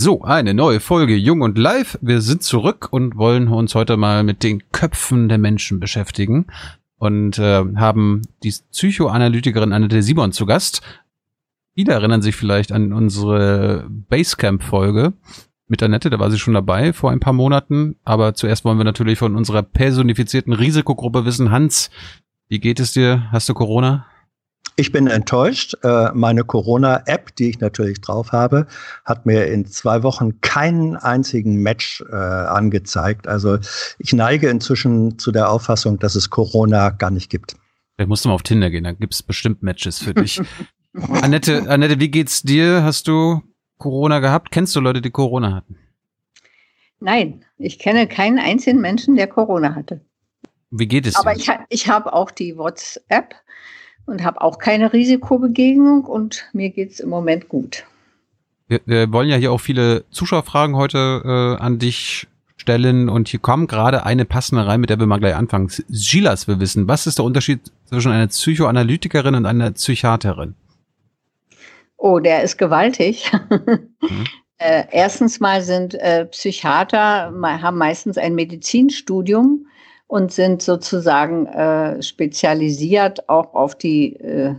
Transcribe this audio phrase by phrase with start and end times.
[0.00, 1.98] So, eine neue Folge Jung und Live.
[2.00, 6.46] Wir sind zurück und wollen uns heute mal mit den Köpfen der Menschen beschäftigen
[6.98, 10.82] und äh, haben die Psychoanalytikerin Annette Simon zu Gast.
[11.74, 15.14] Viele erinnern sich vielleicht an unsere Basecamp-Folge
[15.66, 17.96] mit Annette, da war sie schon dabei vor ein paar Monaten.
[18.04, 21.50] Aber zuerst wollen wir natürlich von unserer personifizierten Risikogruppe wissen.
[21.50, 21.90] Hans,
[22.46, 23.26] wie geht es dir?
[23.32, 24.06] Hast du Corona?
[24.76, 25.74] Ich bin enttäuscht.
[25.82, 28.68] Äh, meine Corona-App, die ich natürlich drauf habe,
[29.04, 33.26] hat mir in zwei Wochen keinen einzigen Match äh, angezeigt.
[33.26, 33.58] Also
[33.98, 37.56] ich neige inzwischen zu der Auffassung, dass es Corona gar nicht gibt.
[37.96, 40.40] Vielleicht musst du mal auf Tinder gehen, da gibt es bestimmt Matches für dich.
[40.92, 42.84] Annette, Annette, wie geht's dir?
[42.84, 43.42] Hast du
[43.78, 44.52] Corona gehabt?
[44.52, 45.76] Kennst du Leute, die Corona hatten?
[47.00, 50.00] Nein, ich kenne keinen einzigen Menschen, der Corona hatte.
[50.70, 51.20] Wie geht es dir?
[51.20, 53.34] Aber ich, ich habe auch die WhatsApp
[54.08, 57.84] und habe auch keine Risikobegegnung und mir geht es im Moment gut.
[58.66, 62.26] Wir, wir, wollen ja hier auch viele Zuschauerfragen heute äh, an dich
[62.56, 65.70] stellen und hier kommt gerade eine passende rein, mit der wir mal gleich anfangen.
[65.88, 70.54] Gilas will wissen, was ist der Unterschied zwischen einer Psychoanalytikerin und einer Psychiaterin?
[71.96, 73.30] Oh, der ist gewaltig.
[74.00, 74.26] Mhm.
[74.58, 79.66] äh, erstens mal sind äh, Psychiater, haben meistens ein Medizinstudium
[80.08, 84.54] und sind sozusagen äh, spezialisiert auch auf die äh,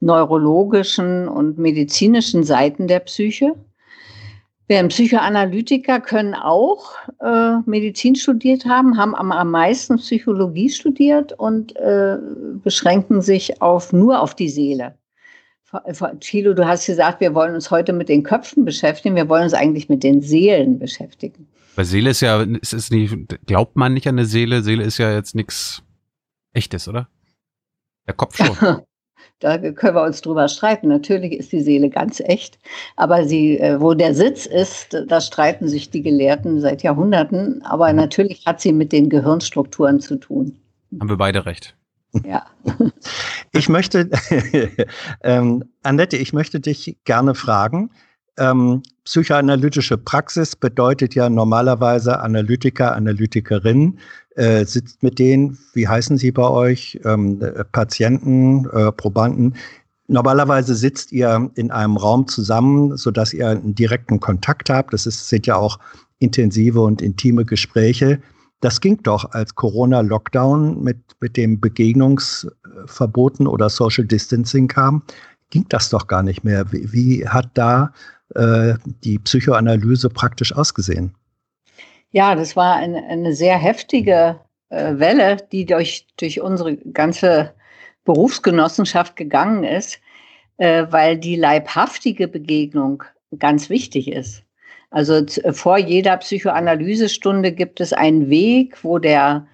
[0.00, 3.54] neurologischen und medizinischen Seiten der Psyche.
[4.68, 11.74] Während Psychoanalytiker können auch äh, Medizin studiert haben, haben am, am meisten Psychologie studiert und
[11.76, 12.18] äh,
[12.62, 14.94] beschränken sich auf, nur auf die Seele.
[16.20, 19.54] Thilo, du hast gesagt, wir wollen uns heute mit den Köpfen beschäftigen, wir wollen uns
[19.54, 21.48] eigentlich mit den Seelen beschäftigen.
[21.74, 24.62] Weil Seele ist ja, ist es nicht, glaubt man nicht an eine Seele?
[24.62, 25.82] Seele ist ja jetzt nichts
[26.52, 27.08] Echtes, oder?
[28.06, 28.56] Der Kopf schon.
[29.38, 30.88] da können wir uns drüber streiten.
[30.88, 32.58] Natürlich ist die Seele ganz echt,
[32.96, 37.62] aber sie, äh, wo der Sitz ist, da streiten sich die Gelehrten seit Jahrhunderten.
[37.64, 37.96] Aber mhm.
[37.96, 40.58] natürlich hat sie mit den Gehirnstrukturen zu tun.
[40.98, 41.76] Haben wir beide recht.
[42.24, 42.46] Ja.
[43.54, 44.08] Ich möchte,
[45.22, 47.90] ähm, Annette, ich möchte dich gerne fragen,
[48.38, 53.98] ähm, psychoanalytische Praxis bedeutet ja normalerweise Analytiker, Analytikerin,
[54.36, 57.42] äh, sitzt mit denen, wie heißen sie bei euch, ähm,
[57.72, 59.54] Patienten, äh, Probanden.
[60.08, 64.92] Normalerweise sitzt ihr in einem Raum zusammen, sodass ihr einen direkten Kontakt habt.
[64.92, 65.78] Das ist, sind ja auch
[66.18, 68.20] intensive und intime Gespräche.
[68.60, 75.02] Das ging doch als Corona-Lockdown mit, mit dem Begegnungsverboten oder Social Distancing kam,
[75.52, 76.72] ging das doch gar nicht mehr.
[76.72, 77.92] Wie, wie hat da
[78.34, 78.74] äh,
[79.04, 81.14] die Psychoanalyse praktisch ausgesehen?
[82.10, 84.40] Ja, das war eine, eine sehr heftige
[84.70, 87.54] äh, Welle, die durch, durch unsere ganze
[88.04, 90.00] Berufsgenossenschaft gegangen ist,
[90.56, 93.04] äh, weil die leibhaftige Begegnung
[93.38, 94.42] ganz wichtig ist.
[94.90, 99.46] Also vor jeder Psychoanalysestunde gibt es einen Weg, wo der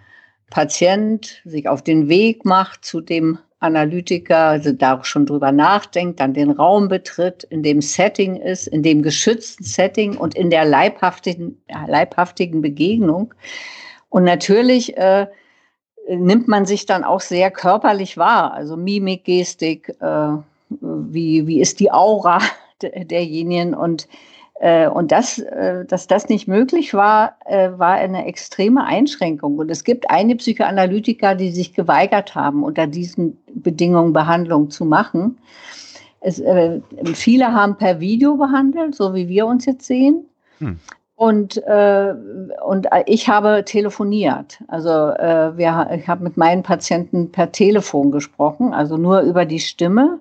[0.50, 6.20] Patient sich auf den Weg macht zu dem Analytiker also da auch schon drüber nachdenkt,
[6.20, 10.64] dann den Raum betritt, in dem Setting ist, in dem geschützten Setting und in der
[10.64, 13.34] leibhaftigen, leibhaftigen Begegnung.
[14.10, 15.26] Und natürlich äh,
[16.08, 20.28] nimmt man sich dann auch sehr körperlich wahr, also Mimik, Gestik, äh,
[20.70, 22.38] wie, wie ist die Aura
[22.82, 24.06] derjenigen und
[24.88, 29.56] und das, äh, dass das nicht möglich war, äh, war eine extreme Einschränkung.
[29.58, 35.38] Und es gibt einige Psychoanalytiker, die sich geweigert haben, unter diesen Bedingungen Behandlung zu machen.
[36.20, 36.42] Es,
[37.14, 40.24] viele haben per Video behandelt, so wie wir uns jetzt sehen.
[40.58, 40.80] Hm.
[41.14, 42.14] Und, äh,
[42.64, 44.60] und ich habe telefoniert.
[44.66, 49.60] Also äh, wir, ich habe mit meinen Patienten per Telefon gesprochen, also nur über die
[49.60, 50.20] Stimme.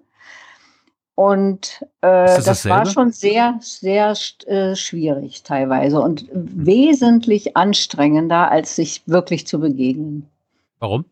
[1.17, 4.13] Und äh, das, das war schon sehr, sehr
[4.45, 10.29] äh, schwierig teilweise und wesentlich anstrengender, als sich wirklich zu begegnen.
[10.77, 11.05] Warum?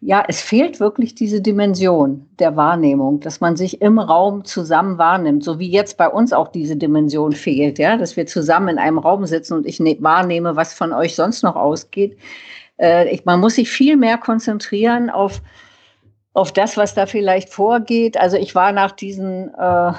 [0.00, 5.42] Ja, es fehlt wirklich diese Dimension der Wahrnehmung, dass man sich im Raum zusammen wahrnimmt,
[5.42, 8.98] so wie jetzt bei uns auch diese Dimension fehlt, ja, dass wir zusammen in einem
[8.98, 12.16] Raum sitzen und ich ne wahrnehme, was von euch sonst noch ausgeht.
[12.80, 15.42] Äh, ich, man muss sich viel mehr konzentrieren auf
[16.36, 18.18] auf das, was da vielleicht vorgeht.
[18.18, 19.92] Also ich war nach diesem äh,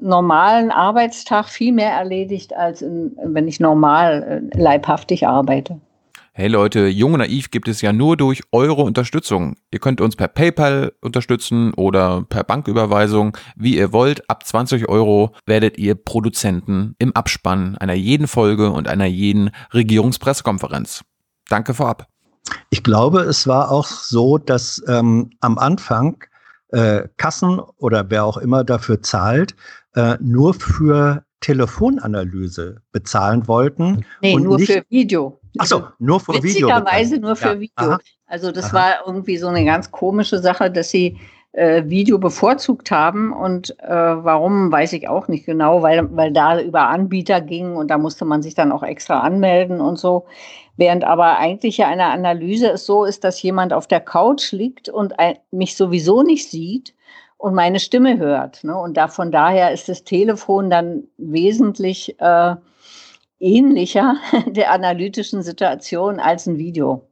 [0.00, 5.80] normalen Arbeitstag viel mehr erledigt, als in, wenn ich normal äh, leibhaftig arbeite.
[6.32, 9.54] Hey Leute, Jung und Naiv gibt es ja nur durch eure Unterstützung.
[9.70, 14.28] Ihr könnt uns per PayPal unterstützen oder per Banküberweisung, wie ihr wollt.
[14.28, 21.04] Ab 20 Euro werdet ihr Produzenten im Abspann einer jeden Folge und einer jeden Regierungspressekonferenz.
[21.48, 22.06] Danke vorab.
[22.70, 26.22] Ich glaube, es war auch so, dass ähm, am Anfang
[26.68, 29.54] äh, Kassen oder wer auch immer dafür zahlt,
[29.94, 34.04] äh, nur für Telefonanalyse bezahlen wollten.
[34.20, 35.40] Nee, nur nicht, für Video.
[35.58, 36.68] Achso, nur für Video.
[36.68, 37.60] Witzigerweise nur für ja.
[37.60, 37.72] Video.
[37.76, 37.98] Aha.
[38.26, 38.74] Also das Aha.
[38.74, 41.18] war irgendwie so eine ganz komische Sache, dass sie
[41.52, 43.32] äh, Video bevorzugt haben.
[43.32, 47.88] Und äh, warum, weiß ich auch nicht genau, weil, weil da über Anbieter ging und
[47.90, 50.26] da musste man sich dann auch extra anmelden und so.
[50.76, 54.88] Während aber eigentlich ja eine Analyse es so ist, dass jemand auf der Couch liegt
[54.88, 55.14] und
[55.50, 56.94] mich sowieso nicht sieht
[57.38, 58.64] und meine Stimme hört.
[58.64, 58.76] Ne?
[58.76, 62.56] Und da, von daher ist das Telefon dann wesentlich äh,
[63.40, 67.06] ähnlicher der analytischen Situation als ein Video.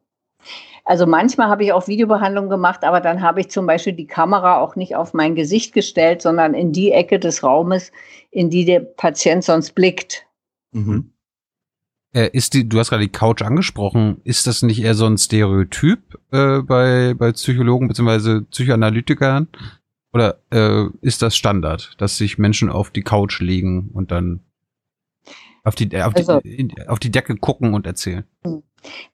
[0.87, 4.61] Also manchmal habe ich auch Videobehandlung gemacht, aber dann habe ich zum Beispiel die Kamera
[4.61, 7.91] auch nicht auf mein Gesicht gestellt, sondern in die Ecke des Raumes,
[8.31, 10.27] in die der Patient sonst blickt.
[10.73, 11.14] Mhm.
[12.15, 15.19] Äh, ist die, du hast gerade die Couch angesprochen, ist das nicht eher so ein
[15.19, 15.99] Stereotyp
[16.31, 18.43] äh, bei, bei Psychologen bzw.
[18.51, 19.49] Psychoanalytikern?
[20.13, 24.41] Oder äh, ist das Standard, dass sich Menschen auf die Couch legen und dann
[25.65, 28.25] auf die, auf, also, die, auf die Decke gucken und erzählen?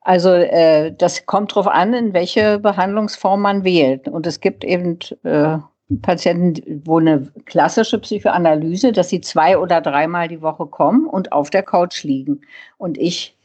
[0.02, 4.08] Also äh, das kommt darauf an, in welche Behandlungsform man wählt.
[4.08, 5.58] Und es gibt eben äh,
[6.02, 11.50] Patienten, wo eine klassische Psychoanalyse, dass sie zwei oder dreimal die Woche kommen und auf
[11.50, 12.40] der Couch liegen
[12.78, 13.36] und ich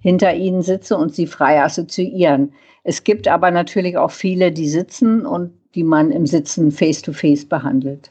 [0.00, 2.52] hinter ihnen sitze und sie frei assoziieren.
[2.84, 7.48] Es gibt aber natürlich auch viele, die sitzen und die man im Sitzen face-to-face -face
[7.48, 8.10] behandelt.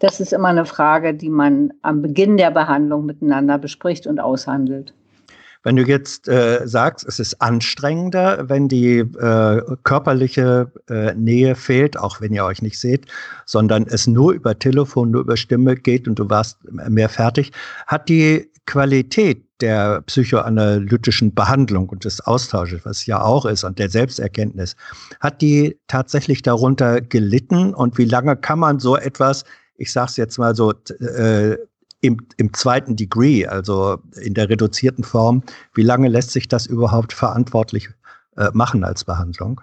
[0.00, 4.92] Das ist immer eine Frage, die man am Beginn der Behandlung miteinander bespricht und aushandelt.
[5.64, 11.98] Wenn du jetzt äh, sagst, es ist anstrengender, wenn die äh, körperliche äh, Nähe fehlt,
[11.98, 13.06] auch wenn ihr euch nicht seht,
[13.46, 17.50] sondern es nur über Telefon, nur über Stimme geht und du warst mehr fertig,
[17.86, 23.88] hat die Qualität der psychoanalytischen Behandlung und des Austausches, was ja auch ist, und der
[23.88, 24.76] Selbsterkenntnis,
[25.20, 27.72] hat die tatsächlich darunter gelitten?
[27.72, 29.44] Und wie lange kann man so etwas,
[29.76, 31.56] ich sage es jetzt mal so, äh,
[32.04, 35.42] im, im zweiten Degree, also in der reduzierten Form,
[35.72, 37.88] wie lange lässt sich das überhaupt verantwortlich
[38.36, 39.62] äh, machen als Behandlung?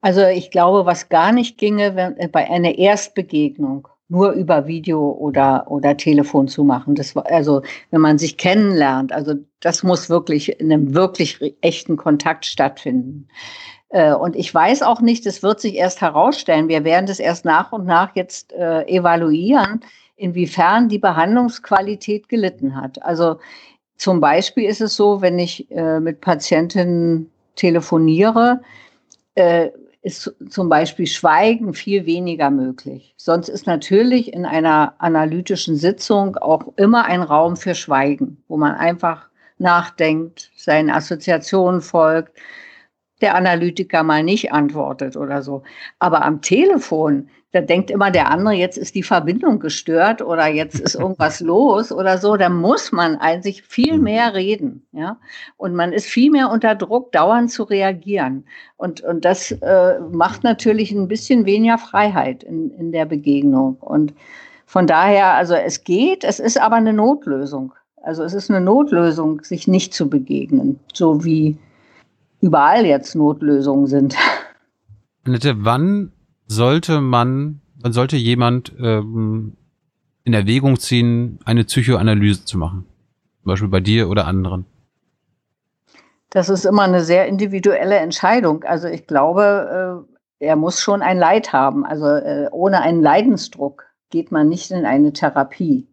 [0.00, 5.10] Also ich glaube, was gar nicht ginge, wenn, äh, bei einer Erstbegegnung nur über Video
[5.10, 6.94] oder, oder Telefon zu machen.
[6.94, 12.46] Das also, wenn man sich kennenlernt, also das muss wirklich in einem wirklich echten Kontakt
[12.46, 13.28] stattfinden.
[13.90, 16.68] Äh, und ich weiß auch nicht, das wird sich erst herausstellen.
[16.68, 19.84] Wir werden das erst nach und nach jetzt äh, evaluieren,
[20.18, 23.02] inwiefern die Behandlungsqualität gelitten hat.
[23.02, 23.38] Also
[23.96, 28.60] zum Beispiel ist es so, wenn ich äh, mit Patientinnen telefoniere,
[29.34, 29.70] äh,
[30.02, 33.14] ist zum Beispiel Schweigen viel weniger möglich.
[33.16, 38.74] Sonst ist natürlich in einer analytischen Sitzung auch immer ein Raum für Schweigen, wo man
[38.74, 39.28] einfach
[39.58, 42.38] nachdenkt, seinen Assoziationen folgt,
[43.20, 45.64] der Analytiker mal nicht antwortet oder so.
[45.98, 50.78] Aber am Telefon da denkt immer der andere, jetzt ist die Verbindung gestört oder jetzt
[50.78, 54.04] ist irgendwas los oder so, da muss man eigentlich viel mhm.
[54.04, 55.18] mehr reden, ja.
[55.56, 58.44] Und man ist viel mehr unter Druck, dauernd zu reagieren.
[58.76, 63.76] Und, und das äh, macht natürlich ein bisschen weniger Freiheit in, in der Begegnung.
[63.80, 64.12] Und
[64.66, 67.72] von daher, also es geht, es ist aber eine Notlösung.
[68.02, 71.56] Also es ist eine Notlösung, sich nicht zu begegnen, so wie
[72.40, 74.16] überall jetzt Notlösungen sind.
[75.24, 76.12] Annette, wann
[76.48, 79.56] sollte man, man sollte jemand ähm,
[80.24, 82.86] in Erwägung ziehen, eine Psychoanalyse zu machen?
[83.42, 84.64] Zum Beispiel bei dir oder anderen?
[86.30, 88.64] Das ist immer eine sehr individuelle Entscheidung.
[88.64, 90.04] Also ich glaube,
[90.40, 91.86] äh, er muss schon ein Leid haben.
[91.86, 95.86] Also äh, ohne einen Leidensdruck geht man nicht in eine Therapie.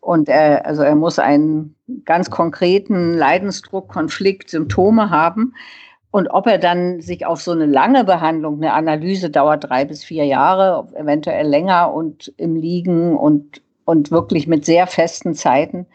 [0.00, 5.54] Und er, also er muss einen ganz konkreten Leidensdruck, Konflikt, Symptome haben.
[6.12, 10.04] Und ob er dann sich auf so eine lange Behandlung, eine Analyse dauert drei bis
[10.04, 15.86] vier Jahre, eventuell länger und im Liegen und, und wirklich mit sehr festen Zeiten,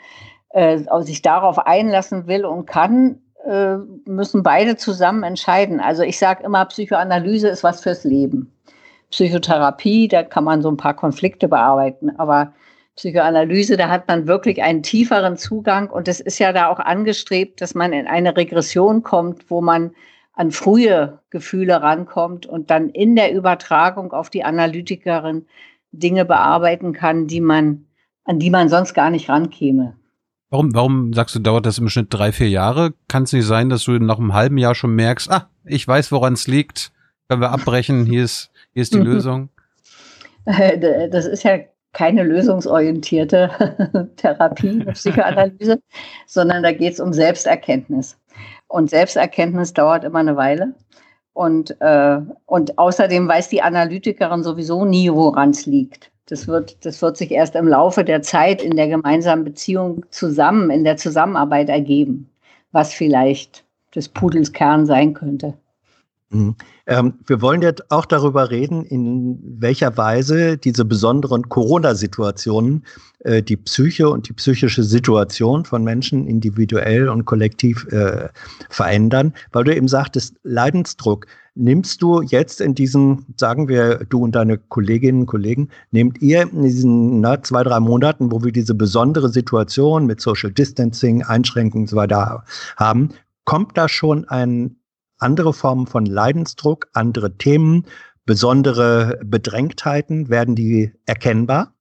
[0.49, 5.79] äh, sich darauf einlassen will und kann, äh, müssen beide zusammen entscheiden.
[5.79, 8.51] Also ich sage immer, Psychoanalyse ist was fürs Leben.
[9.11, 12.53] Psychotherapie, da kann man so ein paar Konflikte bearbeiten, aber
[12.97, 17.61] Psychoanalyse, da hat man wirklich einen tieferen Zugang und es ist ja da auch angestrebt,
[17.61, 19.91] dass man in eine Regression kommt, wo man
[20.33, 25.45] an frühe Gefühle rankommt und dann in der Übertragung auf die Analytikerin
[25.91, 27.85] Dinge bearbeiten kann, die man,
[28.25, 29.95] an die man sonst gar nicht rankäme.
[30.49, 32.93] Warum, warum sagst du, dauert das im Schnitt drei, vier Jahre?
[33.07, 36.11] Kann es nicht sein, dass du nach einem halben Jahr schon merkst, ah, ich weiß,
[36.11, 36.91] woran es liegt,
[37.27, 39.49] können wir abbrechen, hier ist, hier ist die Lösung?
[40.45, 41.59] Das ist ja
[41.97, 43.49] keine lösungsorientierte
[44.17, 45.81] Therapie, Psychoanalyse,
[46.27, 48.15] sondern da geht es um Selbsterkenntnis.
[48.67, 50.75] Und Selbsterkenntnis dauert immer eine Weile.
[51.33, 56.11] Und, äh, und außerdem weiß die Analytikerin sowieso nie, woran es liegt.
[56.27, 60.69] Das wird, das wird sich erst im Laufe der Zeit in der gemeinsamen Beziehung zusammen,
[60.69, 62.29] in der Zusammenarbeit ergeben,
[62.73, 65.55] was vielleicht des Pudels Kern sein könnte.
[66.29, 66.55] Mhm.
[66.87, 72.83] Ähm, wir wollen jetzt auch darüber reden, in welcher Weise diese besonderen Corona-Situationen
[73.19, 78.27] äh, die Psyche und die psychische Situation von Menschen individuell und kollektiv äh,
[78.69, 81.27] verändern, weil du eben sagtest, Leidensdruck.
[81.55, 86.43] Nimmst du jetzt in diesen, sagen wir, du und deine Kolleginnen und Kollegen, nehmt ihr
[86.43, 91.85] in diesen na, zwei, drei Monaten, wo wir diese besondere Situation mit Social Distancing, Einschränkungen
[91.85, 92.43] und so weiter
[92.75, 93.09] haben,
[93.45, 94.75] kommt da schon ein
[95.19, 97.85] andere Formen von Leidensdruck, andere Themen,
[98.25, 101.73] besondere Bedrängtheiten, werden die erkennbar?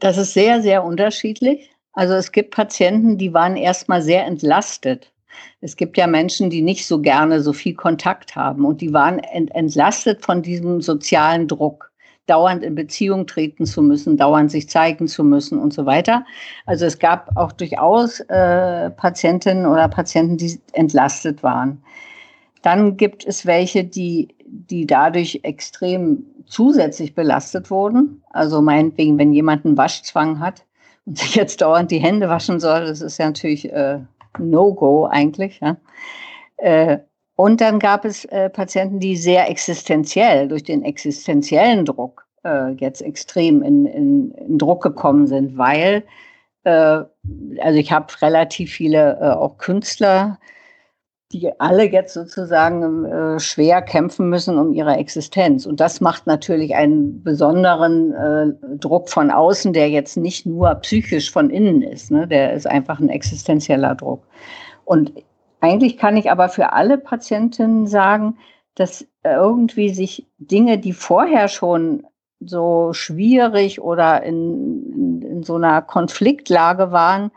[0.00, 1.70] Das ist sehr, sehr unterschiedlich.
[1.92, 5.12] Also es gibt Patienten, die waren erstmal sehr entlastet.
[5.60, 9.18] Es gibt ja Menschen, die nicht so gerne so viel Kontakt haben und die waren
[9.18, 11.92] entlastet von diesem sozialen Druck
[12.26, 16.24] dauernd in Beziehung treten zu müssen, dauernd sich zeigen zu müssen und so weiter.
[16.66, 21.82] Also es gab auch durchaus äh, Patientinnen oder Patienten, die entlastet waren.
[22.62, 28.22] Dann gibt es welche, die, die dadurch extrem zusätzlich belastet wurden.
[28.30, 30.64] Also meinetwegen, wenn jemand einen Waschzwang hat
[31.04, 34.00] und sich jetzt dauernd die Hände waschen soll, das ist ja natürlich äh,
[34.38, 35.60] No-Go eigentlich.
[35.60, 35.76] Ja.
[36.56, 36.98] Äh,
[37.36, 43.02] und dann gab es äh, Patienten, die sehr existenziell, durch den existenziellen Druck äh, jetzt
[43.02, 46.04] extrem in, in, in, Druck gekommen sind, weil,
[46.64, 47.02] äh,
[47.60, 50.38] also ich habe relativ viele äh, auch Künstler,
[51.32, 55.66] die alle jetzt sozusagen äh, schwer kämpfen müssen um ihre Existenz.
[55.66, 61.32] Und das macht natürlich einen besonderen äh, Druck von außen, der jetzt nicht nur psychisch
[61.32, 62.12] von innen ist.
[62.12, 62.28] Ne?
[62.28, 64.22] Der ist einfach ein existenzieller Druck.
[64.84, 65.12] Und
[65.64, 68.36] eigentlich kann ich aber für alle Patientinnen sagen,
[68.74, 72.06] dass irgendwie sich Dinge, die vorher schon
[72.40, 77.30] so schwierig oder in, in, in so einer Konfliktlage waren,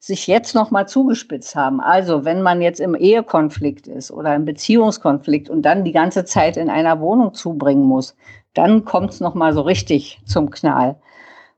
[0.00, 1.80] sich jetzt nochmal zugespitzt haben.
[1.80, 6.56] Also wenn man jetzt im Ehekonflikt ist oder im Beziehungskonflikt und dann die ganze Zeit
[6.56, 8.16] in einer Wohnung zubringen muss,
[8.54, 10.96] dann kommt es nochmal so richtig zum Knall.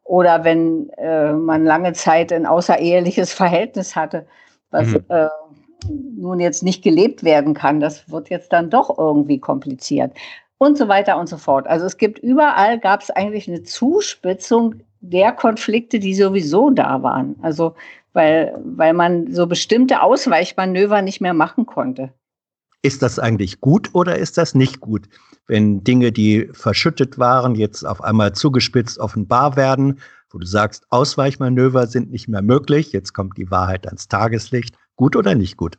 [0.03, 4.27] Oder wenn äh, man lange Zeit ein außereheliches Verhältnis hatte,
[4.71, 5.05] was mhm.
[5.09, 5.29] äh,
[5.89, 10.13] nun jetzt nicht gelebt werden kann, das wird jetzt dann doch irgendwie kompliziert
[10.59, 11.67] und so weiter und so fort.
[11.67, 17.37] Also es gibt überall, gab es eigentlich eine Zuspitzung der Konflikte, die sowieso da waren.
[17.43, 17.75] Also
[18.15, 22.15] weil, weil man so bestimmte Ausweichmanöver nicht mehr machen konnte.
[22.81, 25.09] Ist das eigentlich gut oder ist das nicht gut,
[25.47, 30.01] wenn Dinge, die verschüttet waren, jetzt auf einmal zugespitzt offenbar werden,
[30.31, 34.77] wo du sagst, Ausweichmanöver sind nicht mehr möglich, jetzt kommt die Wahrheit ans Tageslicht.
[34.97, 35.79] Gut oder nicht gut?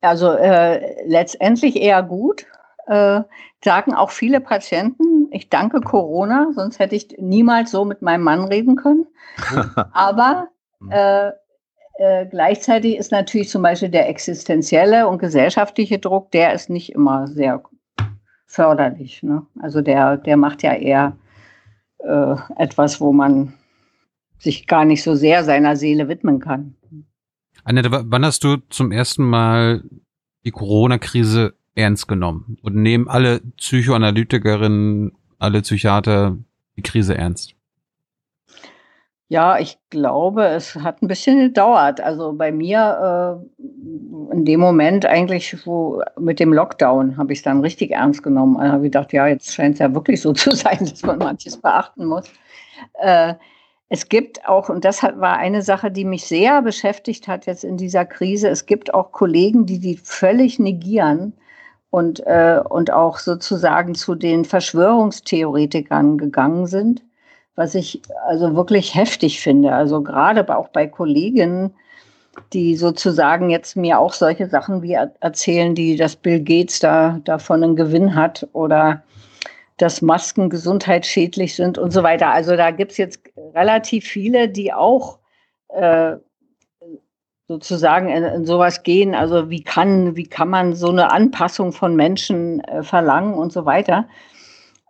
[0.00, 2.46] Also äh, letztendlich eher gut.
[2.86, 3.22] Äh,
[3.64, 8.44] sagen auch viele Patienten, ich danke Corona, sonst hätte ich niemals so mit meinem Mann
[8.44, 9.06] reden können.
[9.92, 10.48] Aber
[10.80, 10.90] hm.
[10.90, 11.32] äh,
[11.96, 17.26] äh, gleichzeitig ist natürlich zum Beispiel der existenzielle und gesellschaftliche Druck, der ist nicht immer
[17.26, 17.62] sehr
[18.46, 19.22] förderlich.
[19.22, 19.46] Ne?
[19.60, 21.16] Also der, der macht ja eher
[21.98, 23.54] äh, etwas, wo man
[24.38, 26.76] sich gar nicht so sehr seiner Seele widmen kann.
[27.64, 29.82] Annette, wann hast du zum ersten Mal
[30.44, 32.58] die Corona-Krise ernst genommen?
[32.62, 36.36] Und nehmen alle Psychoanalytikerinnen, alle Psychiater
[36.76, 37.54] die Krise ernst?
[39.28, 42.02] Ja, ich glaube, es hat ein bisschen gedauert.
[42.02, 47.42] Also bei mir äh, in dem Moment eigentlich wo mit dem Lockdown habe ich es
[47.42, 48.58] dann richtig ernst genommen.
[48.58, 51.18] Also habe ich gedacht, ja, jetzt scheint es ja wirklich so zu sein, dass man
[51.18, 52.30] manches beachten muss.
[53.00, 53.34] Äh,
[53.88, 57.76] es gibt auch, und das war eine Sache, die mich sehr beschäftigt hat jetzt in
[57.76, 61.34] dieser Krise, es gibt auch Kollegen, die die völlig negieren
[61.90, 67.02] und, äh, und auch sozusagen zu den Verschwörungstheoretikern gegangen sind
[67.56, 69.72] was ich also wirklich heftig finde.
[69.72, 71.74] Also gerade auch bei Kolleginnen,
[72.52, 77.62] die sozusagen jetzt mir auch solche Sachen wie erzählen, die dass Bill Gates da davon
[77.62, 79.02] einen Gewinn hat oder
[79.76, 82.30] dass Masken gesundheitsschädlich sind und so weiter.
[82.30, 83.20] Also da gibt es jetzt
[83.54, 85.18] relativ viele, die auch
[85.68, 86.16] äh,
[87.48, 89.14] sozusagen in, in, sowas gehen.
[89.14, 93.66] Also wie kann, wie kann man so eine Anpassung von Menschen äh, verlangen und so
[93.66, 94.08] weiter.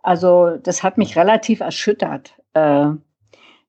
[0.03, 2.87] Also das hat mich relativ erschüttert äh,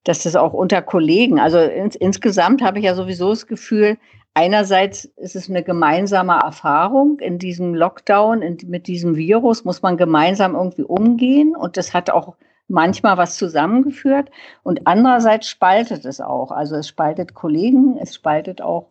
[0.06, 3.99] dass das auch unter Kollegen, also ins, insgesamt habe ich ja sowieso das Gefühl,
[4.36, 9.96] einerseits ist es eine gemeinsame Erfahrung in diesem Lockdown, in, mit diesem Virus muss man
[9.96, 12.36] gemeinsam irgendwie umgehen und das hat auch
[12.68, 14.30] manchmal was zusammengeführt
[14.62, 16.50] und andererseits spaltet es auch.
[16.50, 18.88] Also es spaltet Kollegen, es spaltet auch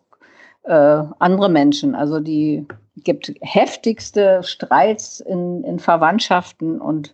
[0.63, 1.93] äh, andere Menschen.
[1.93, 2.65] Also die
[2.97, 7.13] gibt heftigste Streits in, in Verwandtschaften und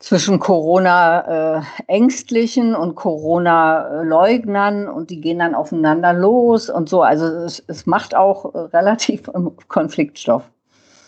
[0.00, 7.02] zwischen Corona-Ängstlichen äh, und Corona-Leugnern und die gehen dann aufeinander los und so.
[7.02, 9.30] Also es, es macht auch relativ
[9.68, 10.50] Konfliktstoff.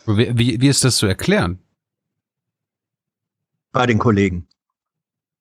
[0.07, 1.59] Wie, wie, wie ist das zu erklären?
[3.73, 4.47] Bei den Kollegen.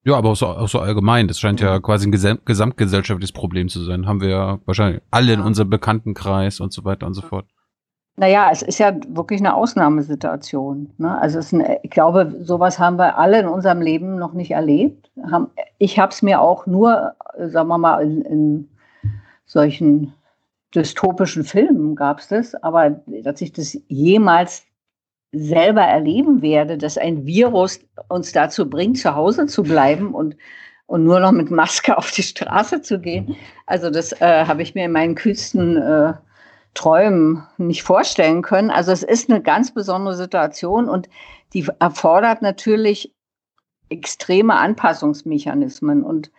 [0.04, 1.28] Ja, aber auch so, auch so allgemein.
[1.28, 4.08] Das scheint ja quasi ein gesam gesamtgesellschaftliches Problem zu sein.
[4.08, 7.46] Haben wir ja wahrscheinlich alle in unserem Bekanntenkreis und so weiter und so fort.
[8.18, 10.94] Naja, es ist ja wirklich eine Ausnahmesituation.
[10.98, 11.18] Ne?
[11.20, 15.10] Also es eine, ich glaube, sowas haben wir alle in unserem Leben noch nicht erlebt.
[15.78, 18.70] Ich habe es mir auch nur, sagen wir mal, in, in
[19.46, 20.14] solchen
[20.76, 24.64] dystopischen Filmen gab es das, aber dass ich das jemals
[25.34, 30.36] selber erleben werde, dass ein Virus uns dazu bringt, zu Hause zu bleiben und,
[30.86, 33.36] und nur noch mit Maske auf die Straße zu gehen.
[33.66, 36.14] Also das äh, habe ich mir in meinen kühlsten äh,
[36.74, 38.70] Träumen nicht vorstellen können.
[38.70, 41.10] Also es ist eine ganz besondere Situation und
[41.54, 43.14] die erfordert natürlich
[43.90, 46.32] extreme Anpassungsmechanismen und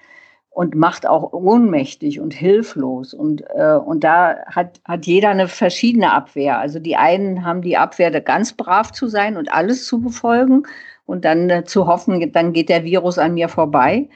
[0.55, 3.15] und macht auch ohnmächtig und hilflos.
[3.15, 6.59] Und, äh, und da hat, hat jeder eine verschiedene Abwehr.
[6.59, 10.65] Also die einen haben die Abwehr, ganz brav zu sein und alles zu befolgen
[11.07, 14.11] und dann äh, zu hoffen, dann geht der Virus an mir vorbei.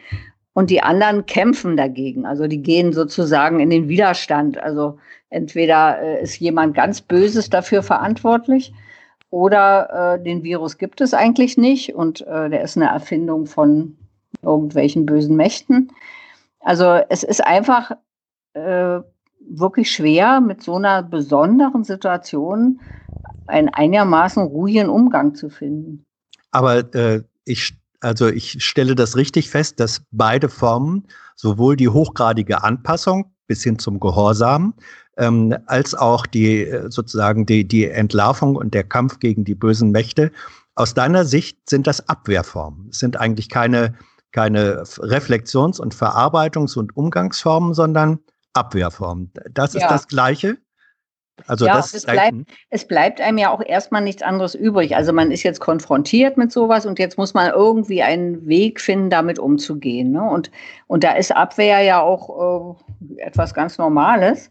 [0.53, 2.27] Und die anderen kämpfen dagegen.
[2.27, 4.59] Also die gehen sozusagen in den Widerstand.
[4.59, 4.99] Also
[5.31, 8.73] entweder äh, ist jemand ganz Böses dafür verantwortlich
[9.31, 13.97] oder äh, den Virus gibt es eigentlich nicht und äh, der ist eine Erfindung von
[14.43, 15.93] irgendwelchen bösen Mächten.
[16.61, 17.93] Also es ist einfach
[18.55, 19.01] äh,
[19.49, 22.81] wirklich schwer, mit so einer besonderen Situation
[23.47, 26.05] einen einigermaßen ruhigen Umgang zu finden.
[26.51, 31.07] Aber äh, ich, also ich stelle das richtig fest, dass beide Formen,
[31.37, 34.75] sowohl die hochgradige Anpassung bis hin zum Gehorsam,
[35.17, 39.91] ähm, als auch die äh, sozusagen die, die Entlarvung und der Kampf gegen die bösen
[39.91, 40.33] Mächte,
[40.75, 42.89] aus deiner Sicht sind das Abwehrformen.
[42.91, 43.95] Es sind eigentlich keine
[44.37, 48.19] keine Reflexions- und Verarbeitungs- und Umgangsformen, sondern
[48.53, 49.33] Abwehrformen.
[49.51, 49.81] Das ja.
[49.81, 50.59] ist das Gleiche.
[51.47, 52.37] Also ja, das es bleibt,
[52.71, 54.97] es bleibt einem ja auch erstmal nichts anderes übrig.
[54.97, 59.11] Also man ist jetzt konfrontiert mit sowas und jetzt muss man irgendwie einen Weg finden,
[59.11, 60.13] damit umzugehen.
[60.13, 60.23] Ne?
[60.23, 60.51] Und,
[60.87, 62.77] und da ist Abwehr ja auch
[63.19, 64.51] äh, etwas ganz Normales.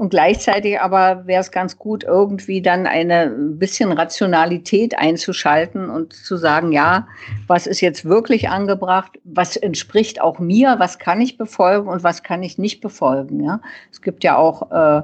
[0.00, 6.38] Und gleichzeitig aber wäre es ganz gut, irgendwie dann eine bisschen Rationalität einzuschalten und zu
[6.38, 7.06] sagen, ja,
[7.46, 12.22] was ist jetzt wirklich angebracht, was entspricht auch mir, was kann ich befolgen und was
[12.22, 13.44] kann ich nicht befolgen.
[13.44, 13.60] Ja?
[13.92, 15.02] Es gibt ja auch äh,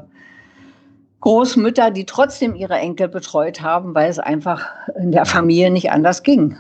[1.21, 4.67] Großmütter, die trotzdem ihre Enkel betreut haben, weil es einfach
[4.99, 6.57] in der Familie nicht anders ging.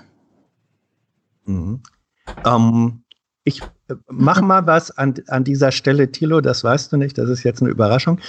[1.46, 1.81] Mhm.
[2.44, 3.03] Ähm,
[3.44, 3.62] ich
[4.09, 7.62] mach mal was an, an dieser Stelle, Thilo, das weißt du nicht, das ist jetzt
[7.62, 8.20] eine Überraschung.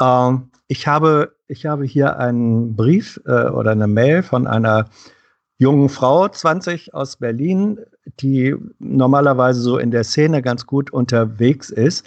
[0.00, 4.86] Ähm, ich, habe, ich habe hier einen Brief äh, oder eine Mail von einer
[5.58, 7.78] jungen Frau, 20 aus Berlin,
[8.20, 12.06] die normalerweise so in der Szene ganz gut unterwegs ist.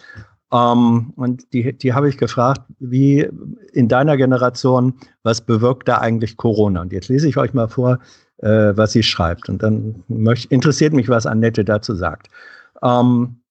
[0.52, 3.28] Ähm, und die, die habe ich gefragt, wie
[3.74, 6.82] in deiner Generation, was bewirkt da eigentlich Corona?
[6.82, 8.00] Und jetzt lese ich euch mal vor,
[8.38, 9.50] äh, was sie schreibt.
[9.50, 12.28] Und dann möcht, interessiert mich, was Annette dazu sagt.
[12.84, 13.42] Ähm,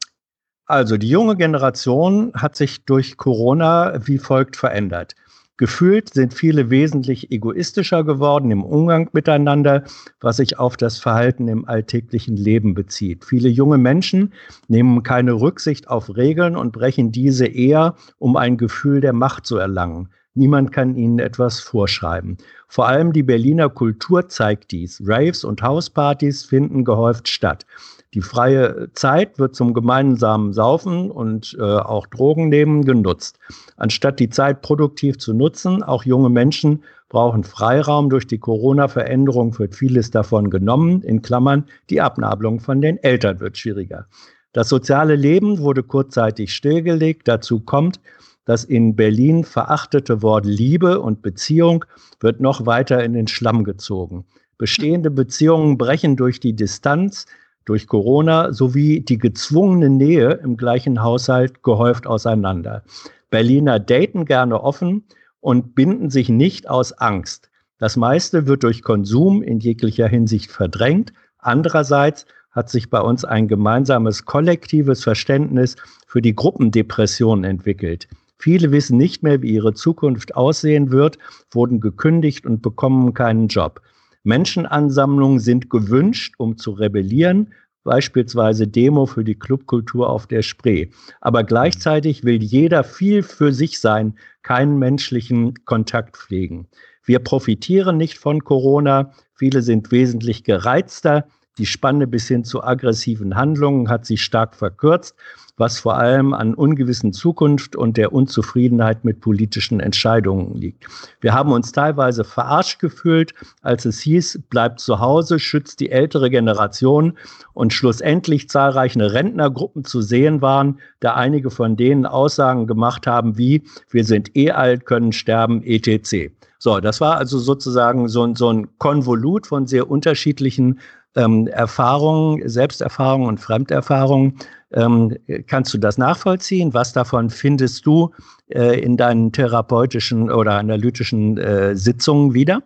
[0.67, 5.15] also die junge Generation hat sich durch Corona wie folgt verändert.
[5.57, 9.83] Gefühlt sind viele wesentlich egoistischer geworden im Umgang miteinander,
[10.21, 13.25] was sich auf das Verhalten im alltäglichen Leben bezieht.
[13.25, 14.33] Viele junge Menschen
[14.69, 19.57] nehmen keine Rücksicht auf Regeln und brechen diese eher, um ein Gefühl der Macht zu
[19.57, 20.11] erlangen.
[20.35, 22.37] Niemand kann ihnen etwas vorschreiben.
[22.69, 25.03] Vor allem die Berliner Kultur zeigt dies.
[25.05, 27.67] Raves und Hauspartys finden gehäuft statt.
[28.15, 33.39] Die freie Zeit wird zum gemeinsamen Saufen und äh, auch Drogennehmen genutzt.
[33.77, 38.09] Anstatt die Zeit produktiv zu nutzen, auch junge Menschen brauchen Freiraum.
[38.09, 41.03] Durch die Corona-Veränderung wird vieles davon genommen.
[41.03, 44.07] In Klammern, die Abnabelung von den Eltern wird schwieriger.
[44.53, 47.29] Das soziale Leben wurde kurzzeitig stillgelegt.
[47.29, 48.01] Dazu kommt,
[48.47, 51.85] das in Berlin verachtete Wort Liebe und Beziehung
[52.21, 54.25] wird noch weiter in den Schlamm gezogen.
[54.57, 57.27] Bestehende Beziehungen brechen durch die Distanz,
[57.69, 62.83] durch Corona sowie die gezwungene Nähe im gleichen Haushalt gehäuft auseinander.
[63.31, 65.05] Berliner daten gerne offen
[65.41, 67.51] und binden sich nicht aus Angst.
[67.79, 71.13] Das meiste wird durch Konsum in jeglicher Hinsicht verdrängt.
[71.39, 75.77] Andererseits hat sich bei uns ein gemeinsames kollektives Verständnis
[76.07, 78.09] für die Gruppendepression entwickelt.
[78.39, 81.19] Viele wissen nicht mehr, wie ihre Zukunft aussehen wird,
[81.51, 83.83] wurden gekündigt und bekommen keinen Job.
[84.25, 87.53] Menschenansammlungen sind gewünscht, um zu rebellieren,
[87.85, 90.89] beispielsweise Demo für die Clubkultur auf der Spree.
[91.21, 96.69] Aber gleichzeitig will jeder viel für sich sein, keinen menschlichen Kontakt pflegen.
[97.05, 99.13] Wir profitieren nicht von Corona.
[99.35, 101.27] Viele sind wesentlich gereizter.
[101.57, 105.17] Die Spanne bis hin zu aggressiven Handlungen hat sich stark verkürzt
[105.59, 110.87] was vor allem an ungewissen Zukunft und der Unzufriedenheit mit politischen Entscheidungen liegt.
[111.21, 116.31] Wir haben uns teilweise verarscht gefühlt, als es hieß, bleibt zu Hause, schützt die ältere
[116.31, 117.19] Generation
[117.53, 123.63] und schlussendlich zahlreiche Rentnergruppen zu sehen waren, da einige von denen Aussagen gemacht haben wie,
[123.91, 126.31] wir sind eh alt, können sterben, etc.
[126.59, 130.81] So, das war also sozusagen so, so ein Konvolut von sehr unterschiedlichen
[131.19, 134.39] ähm, Erfahrungen, Selbsterfahrungen und Fremderfahrungen,
[134.73, 136.75] ähm, kannst du das nachvollziehen?
[136.75, 138.11] Was davon findest du
[138.49, 142.63] äh, in deinen therapeutischen oder analytischen äh, Sitzungen wieder?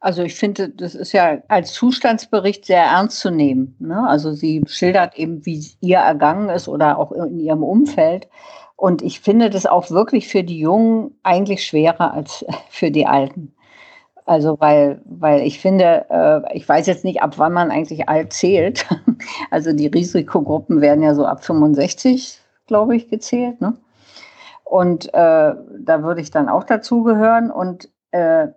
[0.00, 3.76] Also ich finde, das ist ja als Zustandsbericht sehr ernst zu nehmen.
[3.78, 4.04] Ne?
[4.06, 8.28] Also sie schildert eben, wie ihr ergangen ist oder auch in ihrem Umfeld.
[8.74, 13.54] Und ich finde das auch wirklich für die Jungen eigentlich schwerer als für die Alten.
[14.24, 18.32] Also weil, weil ich finde, äh, ich weiß jetzt nicht, ab wann man eigentlich alt
[18.32, 18.86] zählt.
[19.50, 23.60] Also die Risikogruppen werden ja so ab 65, glaube ich, gezählt.
[23.60, 23.74] Ne?
[24.64, 27.50] Und äh, da würde ich dann auch dazugehören.
[27.50, 28.48] Und äh,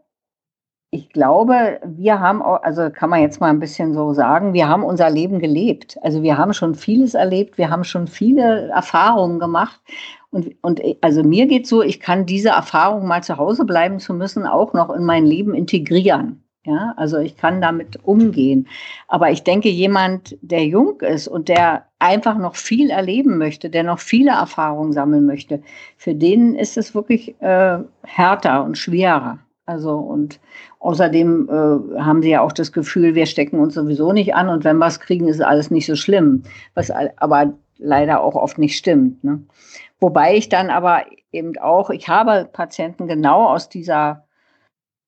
[0.96, 4.84] ich glaube, wir haben, also kann man jetzt mal ein bisschen so sagen, wir haben
[4.84, 5.98] unser Leben gelebt.
[6.02, 9.82] Also wir haben schon vieles erlebt, wir haben schon viele Erfahrungen gemacht.
[10.32, 14.14] Und, und also mir geht so, ich kann diese Erfahrung mal zu Hause bleiben zu
[14.14, 16.42] müssen auch noch in mein Leben integrieren.
[16.64, 18.68] Ja, also ich kann damit umgehen.
[19.10, 23.84] Aber ich denke, jemand, der jung ist und der einfach noch viel erleben möchte, der
[23.84, 25.62] noch viele Erfahrungen sammeln möchte,
[25.98, 29.40] für den ist es wirklich äh, härter und schwerer.
[29.68, 30.40] Also und
[30.80, 34.64] außerdem äh, haben sie ja auch das Gefühl, wir stecken uns sowieso nicht an und
[34.64, 36.44] wenn wir es kriegen, ist alles nicht so schlimm.
[36.76, 39.24] Was aber leider auch oft nicht stimmt.
[39.24, 39.44] Ne?
[40.00, 44.26] Wobei ich dann aber eben auch, ich habe Patienten genau aus dieser,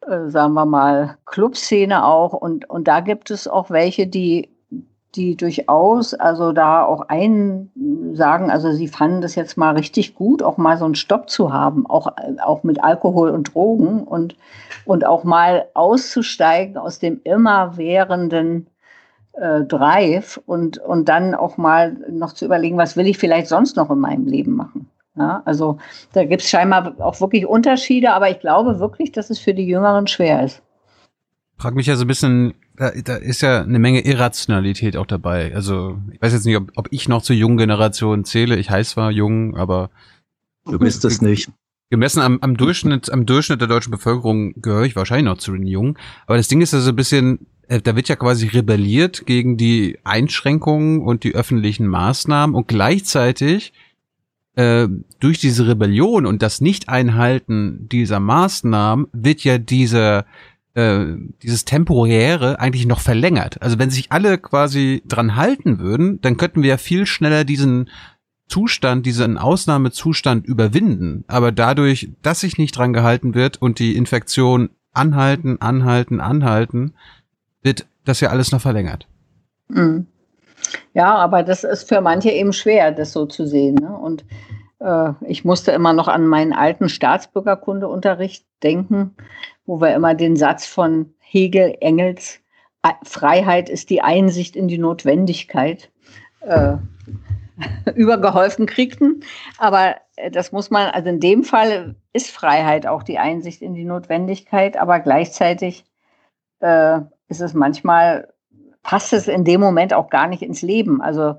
[0.02, 4.57] äh, sagen wir mal, Clubszene auch und, und da gibt es auch welche, die
[5.18, 10.44] die durchaus, also da auch einen sagen, also sie fanden das jetzt mal richtig gut,
[10.44, 14.36] auch mal so einen Stopp zu haben, auch, auch mit Alkohol und Drogen und,
[14.86, 18.68] und auch mal auszusteigen aus dem immerwährenden
[19.34, 23.76] äh, Drive und, und dann auch mal noch zu überlegen, was will ich vielleicht sonst
[23.76, 24.90] noch in meinem Leben machen.
[25.16, 25.80] Ja, also
[26.14, 29.66] da gibt es scheinbar auch wirklich Unterschiede, aber ich glaube wirklich, dass es für die
[29.66, 30.62] Jüngeren schwer ist.
[31.58, 35.54] Frag mich ja so ein bisschen, da, da ist ja eine Menge Irrationalität auch dabei.
[35.56, 38.58] Also ich weiß jetzt nicht, ob, ob ich noch zur jungen Generation zähle.
[38.58, 39.90] Ich heiße zwar jung, aber
[40.66, 41.50] du bist es nicht.
[41.90, 45.66] Gemessen am, am Durchschnitt, am Durchschnitt der deutschen Bevölkerung gehöre ich wahrscheinlich noch zu den
[45.66, 45.98] Jungen.
[46.26, 49.58] Aber das Ding ist ja so ein bisschen, äh, da wird ja quasi rebelliert gegen
[49.58, 53.74] die Einschränkungen und die öffentlichen Maßnahmen und gleichzeitig
[54.56, 54.88] äh,
[55.20, 60.26] durch diese Rebellion und das Nicht-Einhalten dieser Maßnahmen wird ja dieser
[60.78, 63.60] äh, dieses Temporäre eigentlich noch verlängert.
[63.64, 67.90] Also wenn sich alle quasi dran halten würden, dann könnten wir ja viel schneller diesen
[68.48, 71.24] Zustand, diesen Ausnahmezustand überwinden.
[71.28, 76.94] Aber dadurch, dass sich nicht dran gehalten wird und die Infektion anhalten, anhalten, anhalten,
[77.64, 79.08] wird das ja alles noch verlängert.
[79.70, 80.06] Mhm.
[80.94, 83.76] Ja, aber das ist für manche eben schwer, das so zu sehen.
[83.76, 83.98] Ne?
[83.98, 84.26] Und
[84.80, 89.16] äh, ich musste immer noch an meinen alten Staatsbürgerkundeunterricht denken,
[89.68, 92.40] wo wir immer den Satz von Hegel, Engels,
[93.04, 95.92] Freiheit ist die Einsicht in die Notwendigkeit,
[96.42, 96.78] äh,
[97.96, 99.24] übergeholfen kriegten.
[99.58, 103.74] Aber äh, das muss man, also in dem Fall ist Freiheit auch die Einsicht in
[103.74, 105.86] die Notwendigkeit, aber gleichzeitig
[106.60, 108.34] äh, ist es manchmal,
[108.84, 111.02] passt es in dem Moment auch gar nicht ins Leben.
[111.02, 111.38] Also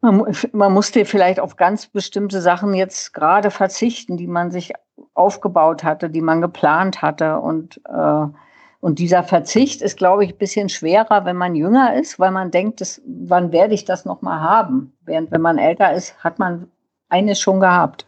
[0.00, 4.72] man, man musste vielleicht auf ganz bestimmte Sachen jetzt gerade verzichten, die man sich
[5.14, 7.38] aufgebaut hatte, die man geplant hatte.
[7.38, 8.26] Und, äh,
[8.80, 12.50] und dieser Verzicht ist, glaube ich, ein bisschen schwerer, wenn man jünger ist, weil man
[12.50, 14.92] denkt, das, wann werde ich das nochmal haben?
[15.04, 16.68] Während wenn man älter ist, hat man
[17.08, 18.06] eines schon gehabt.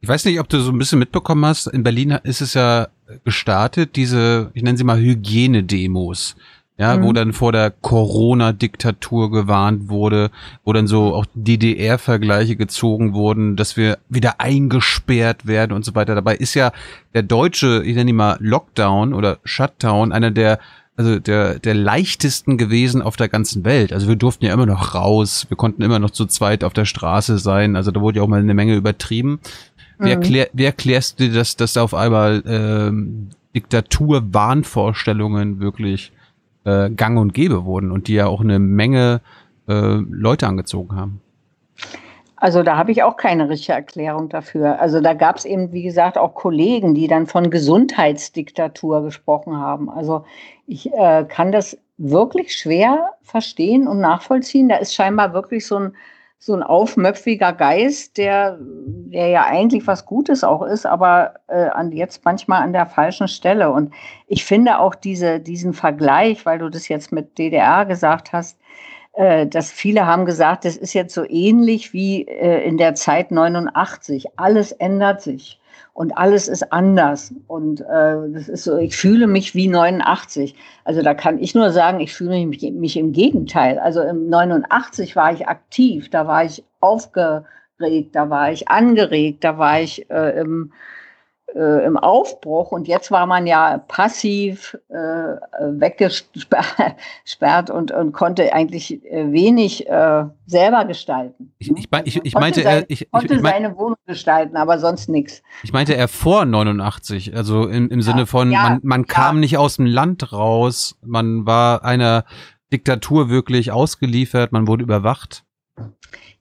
[0.00, 2.88] Ich weiß nicht, ob du so ein bisschen mitbekommen hast, in Berlin ist es ja
[3.24, 6.34] gestartet, diese, ich nenne sie mal Hygienedemos
[6.78, 7.04] ja, mhm.
[7.04, 10.30] wo dann vor der Corona-Diktatur gewarnt wurde,
[10.64, 16.14] wo dann so auch DDR-Vergleiche gezogen wurden, dass wir wieder eingesperrt werden und so weiter.
[16.14, 16.72] Dabei ist ja
[17.14, 20.58] der deutsche, ich nenne ihn mal Lockdown oder Shutdown, einer der
[20.94, 23.94] also der, der leichtesten gewesen auf der ganzen Welt.
[23.94, 26.84] Also wir durften ja immer noch raus, wir konnten immer noch zu zweit auf der
[26.84, 29.40] Straße sein, also da wurde ja auch mal eine Menge übertrieben.
[29.98, 30.04] Mhm.
[30.04, 36.12] Wie, erklär, wie erklärst du dir, dass, dass da auf einmal ähm, Diktatur-Wahnvorstellungen wirklich
[36.64, 39.20] äh, gang und gäbe wurden und die ja auch eine Menge
[39.68, 41.20] äh, Leute angezogen haben.
[42.36, 44.80] Also da habe ich auch keine richtige Erklärung dafür.
[44.80, 49.88] Also da gab es eben, wie gesagt, auch Kollegen, die dann von Gesundheitsdiktatur gesprochen haben.
[49.88, 50.24] Also
[50.66, 54.68] ich äh, kann das wirklich schwer verstehen und nachvollziehen.
[54.68, 55.92] Da ist scheinbar wirklich so ein,
[56.44, 61.92] so ein aufmöpfiger Geist, der, der ja eigentlich was Gutes auch ist, aber äh, an,
[61.92, 63.70] jetzt manchmal an der falschen Stelle.
[63.70, 63.94] Und
[64.26, 68.58] ich finde auch diese, diesen Vergleich, weil du das jetzt mit DDR gesagt hast,
[69.12, 73.30] äh, dass viele haben gesagt, das ist jetzt so ähnlich wie äh, in der Zeit
[73.30, 74.36] 89.
[74.36, 75.60] Alles ändert sich
[75.94, 77.34] und alles ist anders.
[77.46, 80.54] Und äh, das ist so, ich fühle mich wie 89.
[80.84, 83.78] Also da kann ich nur sagen, ich fühle mich, mich im Gegenteil.
[83.78, 89.58] Also im 89 war ich aktiv, da war ich aufgeregt, da war ich angeregt, da
[89.58, 90.72] war ich äh, im
[91.54, 99.04] äh, im Aufbruch und jetzt war man ja passiv äh, weggesperrt und, und konnte eigentlich
[99.04, 101.52] äh, wenig äh, selber gestalten.
[101.58, 105.42] Ich, ich, ich, ich meinte, sein, ich, konnte seine Wohnung gestalten, aber sonst nichts.
[105.62, 109.40] Ich meinte er vor 89, also im, im ja, Sinne von, ja, man, man kam
[109.40, 112.24] nicht aus dem Land raus, man war einer
[112.72, 115.44] Diktatur wirklich ausgeliefert, man wurde überwacht.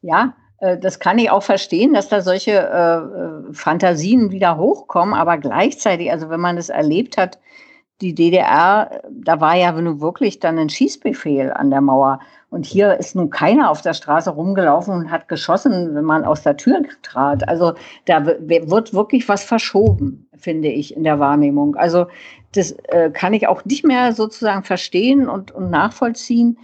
[0.02, 5.15] Ja, äh, das kann ich auch verstehen, dass da solche äh, äh, Fantasien wieder hochkommen,
[5.15, 7.39] aber gleichzeitig, also wenn man es erlebt hat,
[8.00, 12.19] die DDR, da war ja nun wirklich dann ein Schießbefehl an der Mauer.
[12.50, 16.41] Und hier ist nun keiner auf der Straße rumgelaufen und hat geschossen, wenn man aus
[16.41, 17.47] der Tür trat.
[17.47, 17.74] Also
[18.06, 21.76] da wird wirklich was verschoben, finde ich, in der Wahrnehmung.
[21.76, 22.08] Also
[22.54, 26.58] das äh, kann ich auch nicht mehr sozusagen verstehen und, und nachvollziehen,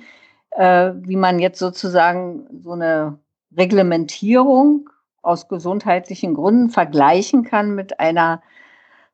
[0.52, 3.20] äh, wie man jetzt sozusagen so eine
[3.56, 4.90] Reglementierung
[5.22, 8.42] aus gesundheitlichen Gründen vergleichen kann mit einer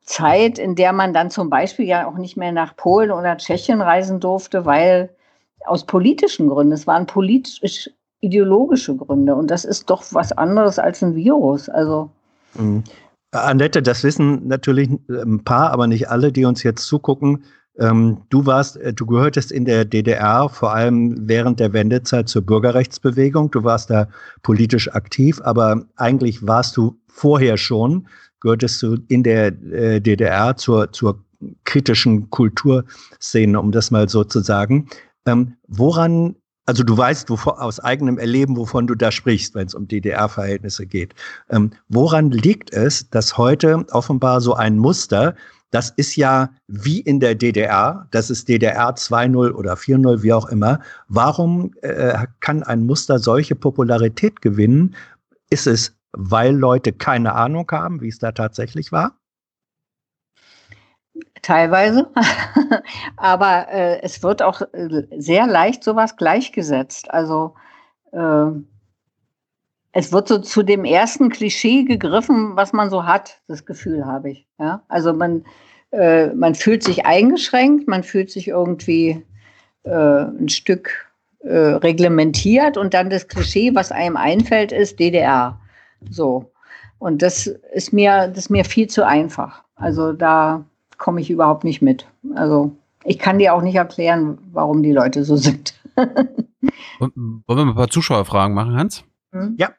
[0.02, 3.80] Zeit, in der man dann zum Beispiel ja auch nicht mehr nach Polen oder Tschechien
[3.80, 5.10] reisen durfte, weil
[5.64, 11.02] aus politischen Gründen, es waren politisch ideologische Gründe und das ist doch was anderes als
[11.02, 11.68] ein Virus.
[11.68, 12.10] Also
[12.54, 12.84] mhm.
[13.32, 17.44] Annette, das wissen natürlich ein paar, aber nicht alle, die uns jetzt zugucken.
[17.78, 22.42] Ähm, du warst, äh, du gehörtest in der DDR vor allem während der Wendezeit zur
[22.42, 23.50] Bürgerrechtsbewegung.
[23.50, 24.08] Du warst da
[24.42, 28.06] politisch aktiv, aber eigentlich warst du vorher schon,
[28.40, 31.24] gehörtest du in der äh, DDR zur, zur
[31.64, 34.88] kritischen Kulturszene, um das mal so zu sagen.
[35.26, 39.74] Ähm, woran, also du weißt wovon, aus eigenem Erleben, wovon du da sprichst, wenn es
[39.74, 41.14] um DDR-Verhältnisse geht.
[41.50, 45.34] Ähm, woran liegt es, dass heute offenbar so ein Muster
[45.74, 50.46] das ist ja wie in der DDR, das ist DDR 2.0 oder 4.0, wie auch
[50.46, 50.78] immer.
[51.08, 54.94] Warum äh, kann ein Muster solche Popularität gewinnen?
[55.50, 59.18] Ist es, weil Leute keine Ahnung haben, wie es da tatsächlich war?
[61.42, 62.08] Teilweise,
[63.16, 67.10] aber äh, es wird auch äh, sehr leicht sowas gleichgesetzt.
[67.10, 67.56] Also
[68.12, 68.46] äh,
[69.96, 74.32] es wird so zu dem ersten Klischee gegriffen, was man so hat, das Gefühl habe
[74.32, 74.46] ich.
[74.58, 74.82] Ja?
[74.88, 75.44] Also man,
[75.92, 79.24] äh, man fühlt sich eingeschränkt, man fühlt sich irgendwie
[79.84, 85.60] äh, ein Stück äh, reglementiert und dann das Klischee, was einem einfällt, ist DDR.
[86.10, 86.50] So.
[86.98, 89.62] Und das ist mir, das ist mir viel zu einfach.
[89.76, 90.64] Also da
[90.98, 92.04] komme ich überhaupt nicht mit.
[92.34, 95.80] Also ich kann dir auch nicht erklären, warum die Leute so sind.
[96.98, 99.04] Wollen wir mal ein paar Zuschauerfragen machen, Hans?
[99.30, 99.54] Hm?
[99.56, 99.70] Ja.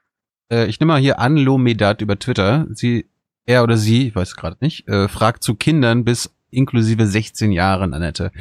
[0.52, 2.68] Äh, ich nehme mal hier Anlo Medat über Twitter.
[2.72, 3.06] Sie,
[3.46, 7.94] er oder sie, ich weiß gerade nicht, äh, fragt zu Kindern bis inklusive 16 Jahren,
[7.94, 8.32] Annette.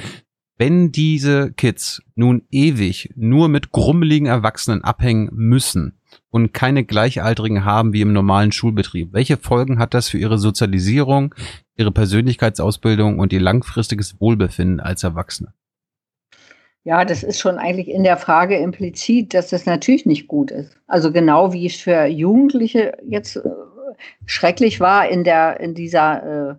[0.56, 5.98] Wenn diese Kids nun ewig nur mit grummeligen Erwachsenen abhängen müssen
[6.30, 11.34] und keine Gleichaltrigen haben wie im normalen Schulbetrieb, welche Folgen hat das für ihre Sozialisierung,
[11.76, 15.52] ihre Persönlichkeitsausbildung und ihr langfristiges Wohlbefinden als Erwachsene?
[16.84, 20.76] Ja, das ist schon eigentlich in der Frage implizit, dass das natürlich nicht gut ist.
[20.86, 23.50] Also genau wie es für Jugendliche jetzt äh,
[24.26, 26.54] schrecklich war, in der in dieser äh,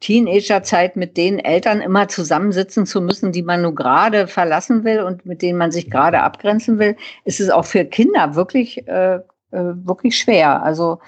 [0.00, 5.26] Teenagerzeit mit den Eltern immer zusammensitzen zu müssen, die man nur gerade verlassen will und
[5.26, 9.20] mit denen man sich gerade abgrenzen will, ist es auch für Kinder wirklich äh, äh
[9.50, 10.62] wirklich schwer.
[10.62, 10.98] Also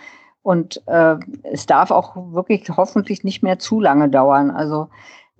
[0.43, 4.51] und äh, es darf auch wirklich hoffentlich nicht mehr zu lange dauern.
[4.51, 4.89] Also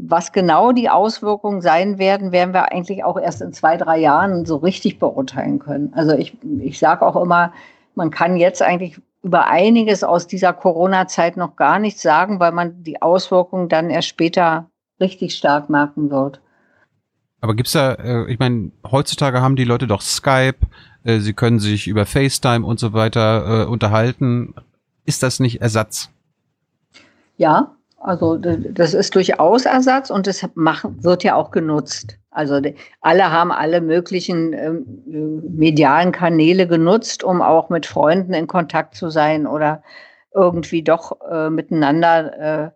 [0.09, 4.47] was genau die Auswirkungen sein werden, werden wir eigentlich auch erst in zwei, drei Jahren
[4.47, 5.93] so richtig beurteilen können.
[5.95, 7.53] Also ich, ich sage auch immer,
[7.95, 12.83] man kann jetzt eigentlich über einiges aus dieser Corona-Zeit noch gar nichts sagen, weil man
[12.83, 16.41] die Auswirkungen dann erst später richtig stark merken wird.
[17.43, 20.59] Aber gibt's da, äh, ich meine, heutzutage haben die Leute doch Skype,
[21.05, 24.55] äh, sie können sich über FaceTime und so weiter äh, unterhalten.
[25.05, 26.11] Ist das nicht Ersatz?
[27.37, 32.19] Ja, also das ist durchaus Ersatz und das wird ja auch genutzt.
[32.31, 32.61] Also
[33.01, 39.11] alle haben alle möglichen ähm, medialen Kanäle genutzt, um auch mit Freunden in Kontakt zu
[39.11, 39.83] sein oder
[40.33, 42.73] irgendwie doch äh, miteinander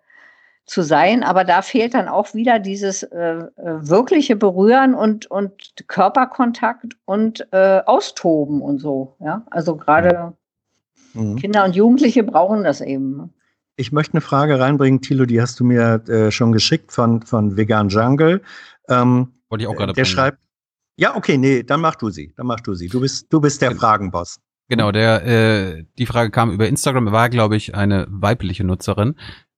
[0.67, 5.75] zu sein, aber da fehlt dann auch wieder dieses äh, äh wirkliche Berühren und, und
[5.89, 9.17] Körperkontakt und äh, Austoben und so.
[9.21, 10.33] Ja, also gerade
[11.13, 11.37] mhm.
[11.37, 13.35] Kinder und Jugendliche brauchen das eben.
[13.77, 17.57] Ich möchte eine Frage reinbringen, Thilo, die hast du mir äh, schon geschickt von, von
[17.57, 18.43] Vegan Jungle.
[18.89, 20.15] Ähm, Wollte ich auch gerade Der bringen.
[20.15, 20.39] schreibt,
[20.97, 22.89] ja, okay, nee, dann mach du sie, dann mach du sie.
[22.89, 23.81] Du bist, du bist der genau.
[23.81, 24.39] Fragenboss.
[24.69, 29.17] Genau, der, äh, die Frage kam über Instagram, war, glaube ich, eine weibliche Nutzerin.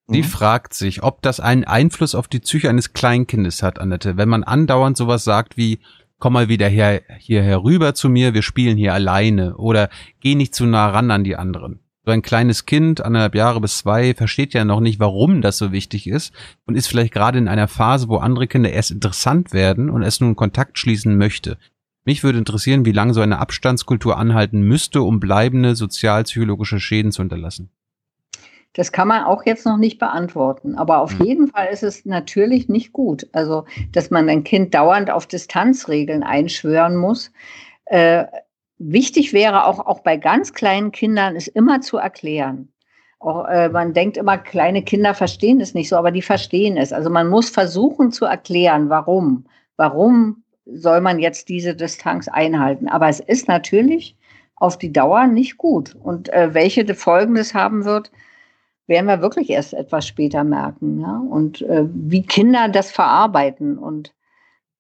[0.09, 0.27] Die mhm.
[0.27, 4.45] fragt sich, ob das einen Einfluss auf die Psyche eines Kleinkindes hat, Annette, wenn man
[4.45, 5.81] andauernd sowas sagt wie,
[6.19, 10.55] komm mal wieder her, hier herüber zu mir, wir spielen hier alleine oder geh nicht
[10.55, 11.81] zu nah ran an die anderen.
[12.07, 15.73] So ein kleines Kind, anderthalb Jahre bis zwei, versteht ja noch nicht, warum das so
[15.73, 16.33] wichtig ist
[16.65, 20.21] und ist vielleicht gerade in einer Phase, wo andere Kinder erst interessant werden und es
[20.21, 21.59] nun Kontakt schließen möchte.
[22.05, 27.23] Mich würde interessieren, wie lange so eine Abstandskultur anhalten müsste, um bleibende sozialpsychologische Schäden zu
[27.23, 27.71] hinterlassen.
[28.73, 30.77] Das kann man auch jetzt noch nicht beantworten.
[30.77, 31.25] Aber auf mhm.
[31.25, 33.27] jeden Fall ist es natürlich nicht gut.
[33.33, 37.33] Also, dass man ein Kind dauernd auf Distanzregeln einschwören muss.
[37.87, 38.27] Äh,
[38.79, 42.69] wichtig wäre auch, auch bei ganz kleinen Kindern, es immer zu erklären.
[43.19, 46.93] Auch, äh, man denkt immer, kleine Kinder verstehen es nicht so, aber die verstehen es.
[46.93, 49.47] Also man muss versuchen zu erklären, warum.
[49.77, 52.89] Warum soll man jetzt diese Distanz einhalten.
[52.89, 54.17] Aber es ist natürlich
[54.57, 55.95] auf die Dauer nicht gut.
[55.95, 58.11] Und äh, welche Folgen das haben wird,
[58.87, 61.01] werden wir wirklich erst etwas später merken.
[61.01, 61.23] Ja?
[61.31, 63.79] Und äh, wie Kinder das verarbeiten.
[63.79, 64.13] Und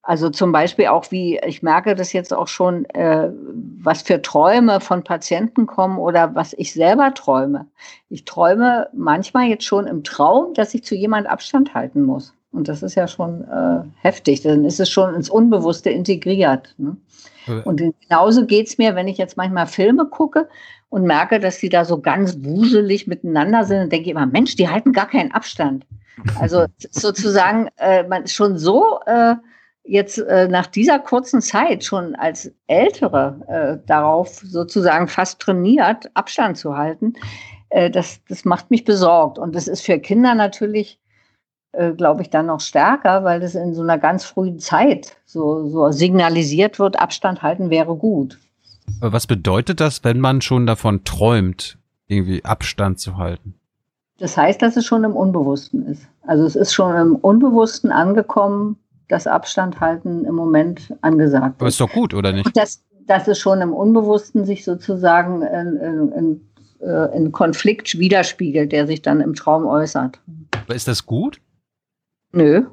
[0.06, 3.28] also zum Beispiel auch wie, ich merke das jetzt auch schon, äh,
[3.82, 7.66] was für Träume von Patienten kommen oder was ich selber träume.
[8.08, 12.34] Ich träume manchmal jetzt schon im Traum, dass ich zu jemand Abstand halten muss.
[12.52, 14.42] Und das ist ja schon äh, heftig.
[14.42, 16.76] Dann ist es schon ins Unbewusste integriert.
[16.78, 16.96] Ne?
[17.64, 20.48] Und genauso geht es mir, wenn ich jetzt manchmal Filme gucke
[20.88, 24.68] und merke, dass die da so ganz wuselig miteinander sind und denke immer, Mensch, die
[24.68, 25.84] halten gar keinen Abstand.
[26.38, 29.34] Also sozusagen, äh, man ist schon so äh,
[29.86, 36.58] jetzt äh, nach dieser kurzen Zeit schon als Ältere äh, darauf sozusagen fast trainiert, Abstand
[36.58, 37.14] zu halten.
[37.70, 39.38] Äh, das, das macht mich besorgt.
[39.38, 40.98] Und das ist für Kinder natürlich
[41.76, 45.68] äh, glaube ich, dann noch stärker, weil das in so einer ganz frühen Zeit so,
[45.68, 48.38] so signalisiert wird, Abstand halten wäre gut.
[49.00, 53.54] Aber was bedeutet das, wenn man schon davon träumt, irgendwie Abstand zu halten?
[54.18, 56.08] Das heißt, dass es schon im Unbewussten ist.
[56.26, 61.60] Also es ist schon im Unbewussten angekommen, dass Abstand halten im Moment angesagt ist.
[61.60, 62.56] Aber ist doch gut, oder nicht?
[62.56, 66.40] dass, dass es schon im Unbewussten sich sozusagen in, in, in,
[66.80, 70.20] äh, in Konflikt widerspiegelt, der sich dann im Traum äußert.
[70.64, 71.40] Aber ist das gut?
[72.32, 72.66] Nö.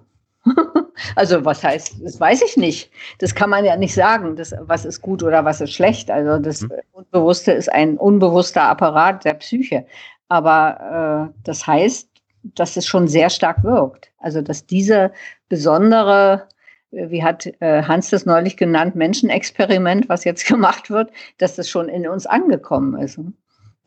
[1.15, 2.91] also was heißt, das weiß ich nicht.
[3.19, 6.11] Das kann man ja nicht sagen, das, was ist gut oder was ist schlecht.
[6.11, 6.71] Also das mhm.
[6.91, 9.85] Unbewusste ist ein unbewusster Apparat der Psyche.
[10.27, 12.09] Aber äh, das heißt,
[12.43, 14.11] dass es schon sehr stark wirkt.
[14.19, 15.11] Also dass diese
[15.49, 16.47] besondere,
[16.91, 21.89] wie hat äh, Hans das neulich genannt, Menschenexperiment, was jetzt gemacht wird, dass das schon
[21.89, 23.19] in uns angekommen ist.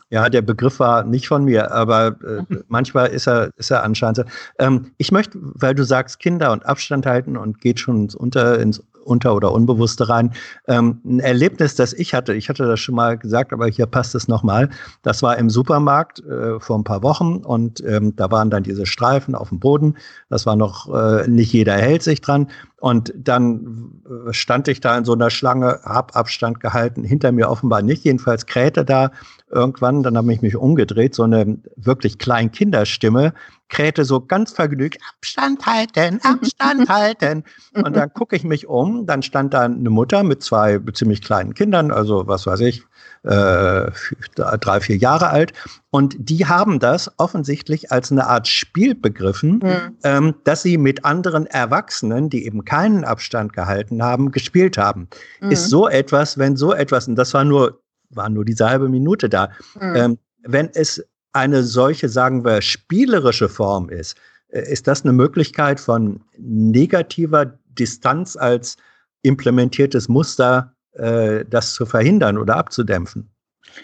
[0.09, 2.65] Ja, der Begriff war nicht von mir, aber äh, mhm.
[2.69, 4.25] manchmal ist er, ist er anscheinend so.
[4.61, 8.61] Ähm, ich möchte, weil du sagst, Kinder und Abstand halten und geht schon ins Unter,
[8.61, 10.33] ins Unter- oder Unbewusste rein.
[10.69, 14.15] Ähm, ein Erlebnis, das ich hatte, ich hatte das schon mal gesagt, aber hier passt
[14.15, 14.69] es nochmal.
[15.03, 18.87] Das war im Supermarkt äh, vor ein paar Wochen und ähm, da waren dann diese
[18.87, 19.97] Streifen auf dem Boden.
[20.29, 22.49] Das war noch, äh, nicht jeder hält sich dran.
[22.79, 27.49] Und dann äh, stand ich da in so einer Schlange, hab Abstand gehalten, hinter mir
[27.49, 29.13] offenbar nicht, jedenfalls krähte da
[29.51, 33.33] irgendwann, dann habe ich mich umgedreht, so eine wirklich kleine Kinderstimme
[33.69, 37.45] krähte so ganz vergnügt, Abstand halten, Abstand halten.
[37.75, 41.55] Und dann gucke ich mich um, dann stand da eine Mutter mit zwei ziemlich kleinen
[41.55, 42.85] Kindern, also was weiß ich,
[43.25, 43.91] äh,
[44.35, 45.53] drei, vier Jahre alt.
[45.91, 49.97] Und die haben das offensichtlich als eine Art Spiel begriffen, mhm.
[50.05, 55.09] ähm, dass sie mit anderen Erwachsenen, die eben keinen Abstand gehalten haben, gespielt haben.
[55.41, 55.51] Mhm.
[55.51, 59.31] Ist so etwas, wenn so etwas, und das war nur, war nur diese halbe Minute
[59.31, 59.49] da,
[59.81, 59.97] mhm.
[59.97, 61.03] ähm, wenn es
[61.33, 64.17] eine solche, sagen wir, spielerische Form ist,
[64.49, 68.77] äh, ist das eine Möglichkeit von negativer Distanz als
[69.23, 73.31] implementiertes Muster, äh, das zu verhindern oder abzudämpfen?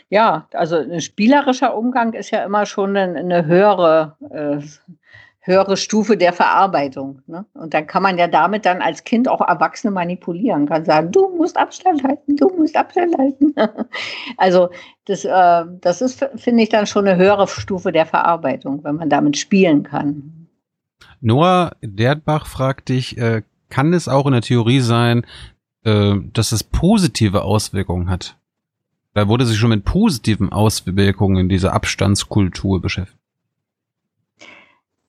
[0.09, 4.65] Ja, also ein spielerischer Umgang ist ja immer schon eine, eine höhere äh,
[5.45, 7.21] höhere Stufe der Verarbeitung.
[7.27, 7.45] Ne?
[7.53, 11.29] Und dann kann man ja damit dann als Kind auch Erwachsene manipulieren, kann sagen, du
[11.37, 13.55] musst Abstand halten, du musst Abstand halten.
[14.37, 14.71] also
[15.05, 19.11] das, äh, das ist, finde ich, dann schon eine höhere Stufe der Verarbeitung, wenn man
[19.11, 20.47] damit spielen kann.
[21.21, 25.27] Noah Dertbach fragt dich, äh, kann es auch in der Theorie sein,
[25.85, 28.37] äh, dass es positive Auswirkungen hat?
[29.15, 33.22] Da wurde sich schon mit positiven Auswirkungen in dieser Abstandskultur beschäftigt.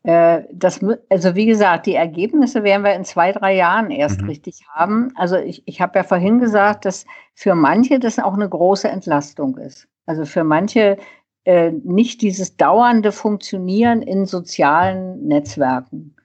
[0.03, 4.29] Äh, das, also wie gesagt, die Ergebnisse werden wir in zwei, drei Jahren erst mhm.
[4.29, 5.11] richtig haben.
[5.15, 9.57] Also ich, ich habe ja vorhin gesagt, dass für manche das auch eine große Entlastung
[9.57, 9.87] ist.
[10.05, 10.97] Also für manche
[11.45, 16.15] äh, nicht dieses dauernde Funktionieren in sozialen Netzwerken.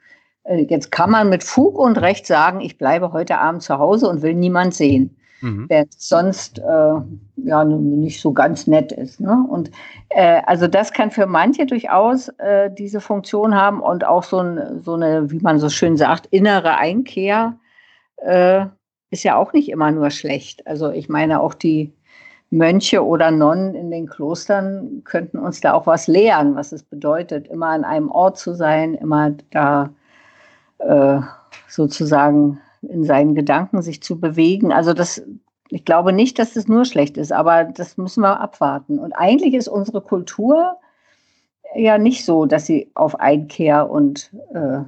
[0.43, 4.09] Äh, jetzt kann man mit Fug und Recht sagen, ich bleibe heute Abend zu Hause
[4.09, 5.67] und will niemand sehen mhm.
[5.69, 6.95] es sonst äh,
[7.37, 9.21] ja nicht so ganz nett ist.
[9.21, 9.47] Ne?
[9.49, 9.71] Und
[10.11, 14.83] äh, also das kann für manche durchaus äh, diese Funktion haben und auch so, ein,
[14.83, 17.57] so eine, wie man so schön sagt, innere Einkehr
[18.19, 18.67] äh,
[19.11, 20.67] ist ja auch nicht immer nur schlecht.
[20.67, 21.93] Also ich meine auch die
[22.51, 27.49] Mönche oder Nonnen in den Klostern könnten uns da auch was lehren, was es bedeutet,
[27.49, 29.91] immer an einem Ort zu sein, immer da
[30.79, 31.21] äh,
[31.69, 34.73] sozusagen in seinen Gedanken sich zu bewegen.
[34.73, 35.23] Also das,
[35.69, 38.99] ich glaube nicht, dass das nur schlecht ist, aber das müssen wir abwarten.
[38.99, 40.77] Und eigentlich ist unsere Kultur
[41.75, 44.81] ja nicht so, dass sie auf Einkehr und äh,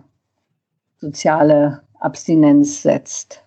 [0.99, 3.45] soziale Abstinenz setzt.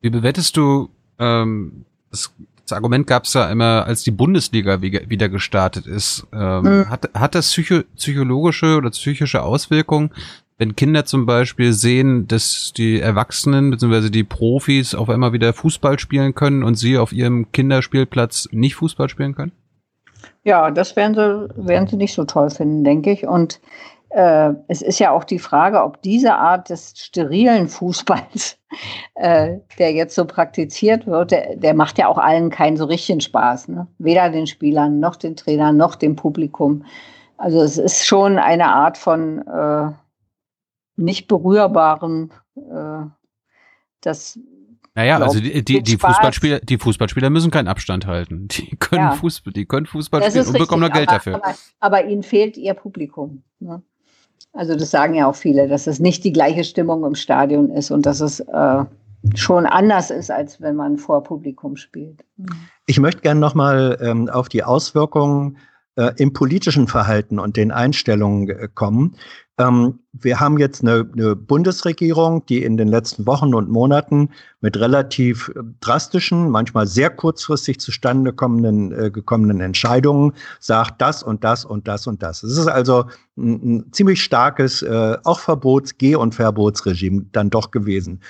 [0.00, 0.88] Wie bewertest du
[1.18, 2.32] ähm, das,
[2.64, 6.26] das Argument gab es ja immer, als die Bundesliga wieder gestartet ist.
[6.32, 6.90] Ähm, mhm.
[6.90, 10.10] hat, hat das psycho psychologische oder psychische Auswirkungen,
[10.58, 14.10] wenn Kinder zum Beispiel sehen, dass die Erwachsenen bzw.
[14.10, 19.08] die Profis auf einmal wieder Fußball spielen können und sie auf ihrem Kinderspielplatz nicht Fußball
[19.08, 19.52] spielen können?
[20.44, 23.26] Ja, das werden sie, werden sie nicht so toll finden, denke ich.
[23.26, 23.60] Und
[24.10, 28.58] äh, es ist ja auch die Frage, ob diese Art des sterilen Fußballs,
[29.14, 33.20] äh, der jetzt so praktiziert wird, der, der, macht ja auch allen keinen so richtigen
[33.20, 33.68] Spaß.
[33.68, 33.86] Ne?
[33.98, 36.84] Weder den Spielern, noch den Trainern, noch dem Publikum.
[37.38, 39.92] Also es ist schon eine Art von äh,
[40.96, 43.06] nicht berührbaren, äh,
[44.00, 44.38] das
[44.94, 48.48] naja, also die, die, die Fußballspieler, die Fußballspieler müssen keinen Abstand halten.
[48.50, 49.12] Die können ja.
[49.12, 51.34] Fußball, die können Fußball das spielen und richtig, bekommen noch Geld aber, dafür.
[51.36, 53.42] Aber, aber, ihnen fehlt ihr Publikum.
[53.58, 53.82] Ne?
[54.52, 57.90] Also das sagen ja auch viele, dass es nicht die gleiche Stimmung im Stadion ist
[57.90, 58.84] und dass es äh,
[59.34, 62.22] schon anders ist, als wenn man vor Publikum spielt.
[62.86, 65.56] Ich möchte gerne nochmal ähm, auf die Auswirkungen
[65.96, 69.16] äh, im politischen Verhalten und den Einstellungen äh, kommen.
[69.62, 74.78] Ähm, wir haben jetzt eine, eine, Bundesregierung, die in den letzten Wochen und Monaten mit
[74.78, 81.64] relativ äh, drastischen, manchmal sehr kurzfristig zustande kommenden, äh, gekommenen Entscheidungen sagt das und das
[81.64, 82.42] und das und das.
[82.42, 83.04] Es ist also
[83.36, 88.20] ein, ein ziemlich starkes, äh, auch Verbots-, Geh- und Verbotsregime dann doch gewesen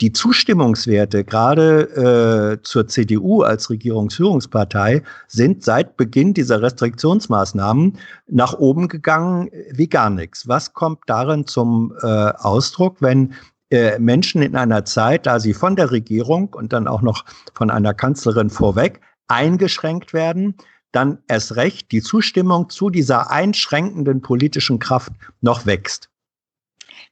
[0.00, 8.88] die Zustimmungswerte gerade äh, zur CDU als Regierungsführungspartei sind seit Beginn dieser Restriktionsmaßnahmen nach oben
[8.88, 10.46] gegangen wie gar nichts.
[10.48, 13.32] Was kommt darin zum äh, Ausdruck, wenn
[13.70, 17.24] äh, Menschen in einer Zeit, da sie von der Regierung und dann auch noch
[17.54, 20.56] von einer Kanzlerin vorweg eingeschränkt werden,
[20.92, 26.10] dann erst recht die Zustimmung zu dieser einschränkenden politischen Kraft noch wächst?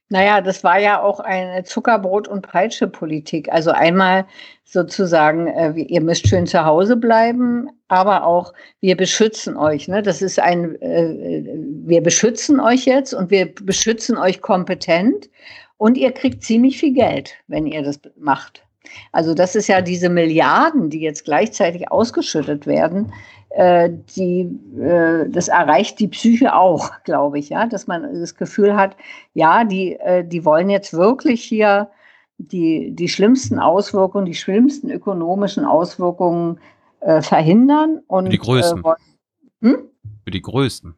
[0.09, 3.51] Naja, das war ja auch eine Zuckerbrot- und Peitsche-Politik.
[3.51, 4.25] Also einmal
[4.63, 9.87] sozusagen, äh, ihr müsst schön zu Hause bleiben, aber auch wir beschützen euch.
[9.87, 10.03] Ne?
[10.03, 11.43] Das ist ein, äh,
[11.85, 15.29] wir beschützen euch jetzt und wir beschützen euch kompetent
[15.77, 18.64] und ihr kriegt ziemlich viel Geld, wenn ihr das macht.
[19.11, 23.11] Also das ist ja diese Milliarden, die jetzt gleichzeitig ausgeschüttet werden,
[23.49, 24.41] äh, die,
[24.79, 28.97] äh, das erreicht die Psyche auch, glaube ich, ja, dass man das Gefühl hat,
[29.33, 31.89] ja, die, äh, die wollen jetzt wirklich hier
[32.37, 36.59] die, die schlimmsten Auswirkungen, die schlimmsten ökonomischen Auswirkungen
[36.99, 38.01] äh, verhindern.
[38.07, 38.83] Und, Für die größten.
[38.83, 39.77] Äh, hm?
[40.25, 40.95] Für die größten.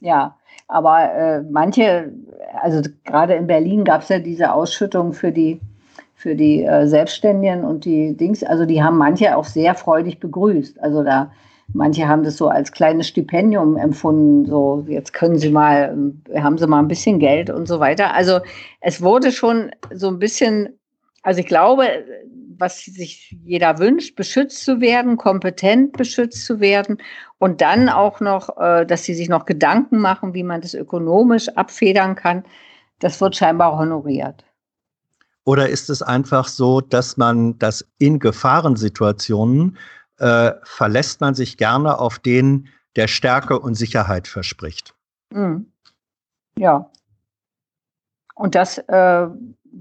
[0.00, 2.12] Ja, aber äh, manche,
[2.60, 5.60] also gerade in Berlin gab es ja diese Ausschüttung für die
[6.14, 10.80] für die äh, Selbstständigen und die Dings, also die haben manche auch sehr freudig begrüßt.
[10.80, 11.30] Also da
[11.72, 15.96] Manche haben das so als kleines Stipendium empfunden, so jetzt können Sie mal,
[16.36, 18.12] haben Sie mal ein bisschen Geld und so weiter.
[18.12, 18.40] Also
[18.80, 20.78] es wurde schon so ein bisschen,
[21.22, 22.04] also ich glaube,
[22.58, 26.98] was sich jeder wünscht, beschützt zu werden, kompetent beschützt zu werden
[27.38, 31.48] und dann auch noch, äh, dass sie sich noch Gedanken machen, wie man das ökonomisch
[31.48, 32.44] abfedern kann,
[33.00, 34.44] das wird scheinbar honoriert.
[35.44, 39.76] Oder ist es einfach so, dass man das in Gefahrensituationen
[40.18, 44.94] äh, verlässt man sich gerne auf den, der Stärke und Sicherheit verspricht.
[45.30, 45.66] Mhm.
[46.58, 46.90] Ja.
[48.34, 49.26] Und das äh,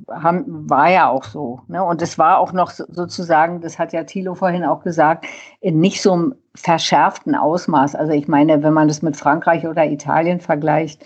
[0.10, 1.62] haben, war ja auch so.
[1.68, 1.84] Ne?
[1.84, 5.26] Und es war auch noch sozusagen, das hat ja Thilo vorhin auch gesagt,
[5.62, 7.96] in nicht so einem verschärften Ausmaß.
[7.96, 11.06] Also ich meine, wenn man das mit Frankreich oder Italien vergleicht,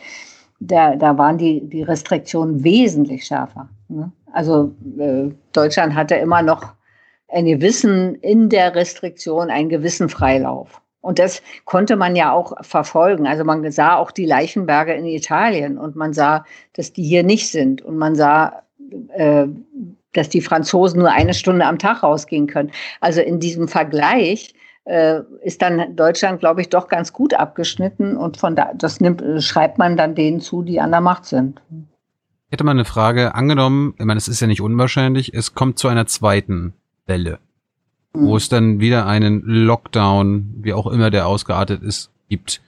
[0.59, 3.69] da, da waren die, die Restriktionen wesentlich schärfer.
[3.87, 4.11] Ne?
[4.34, 6.73] Also äh, Deutschland hatte immer noch
[7.30, 10.82] einen gewissen, in der Restriktion einen gewissen Freilauf.
[11.01, 13.28] Und das konnte man ja auch verfolgen.
[13.28, 17.49] Also man sah auch die Leichenberge in Italien und man sah, dass die hier nicht
[17.49, 17.82] sind.
[17.82, 18.63] Und man sah,
[19.13, 19.47] äh,
[20.13, 22.71] dass die Franzosen nur eine Stunde am Tag rausgehen können.
[22.99, 24.53] Also in diesem Vergleich
[24.86, 29.23] äh, ist dann Deutschland, glaube ich, doch ganz gut abgeschnitten und von da, das nimmt,
[29.43, 31.61] schreibt man dann denen zu, die an der Macht sind.
[32.47, 33.35] Ich hätte mal eine Frage.
[33.35, 36.73] Angenommen, ich meine, es ist ja nicht unwahrscheinlich, es kommt zu einer zweiten
[37.05, 37.39] Welle,
[38.13, 38.27] mhm.
[38.27, 42.61] wo es dann wieder einen Lockdown, wie auch immer der ausgeartet ist, gibt.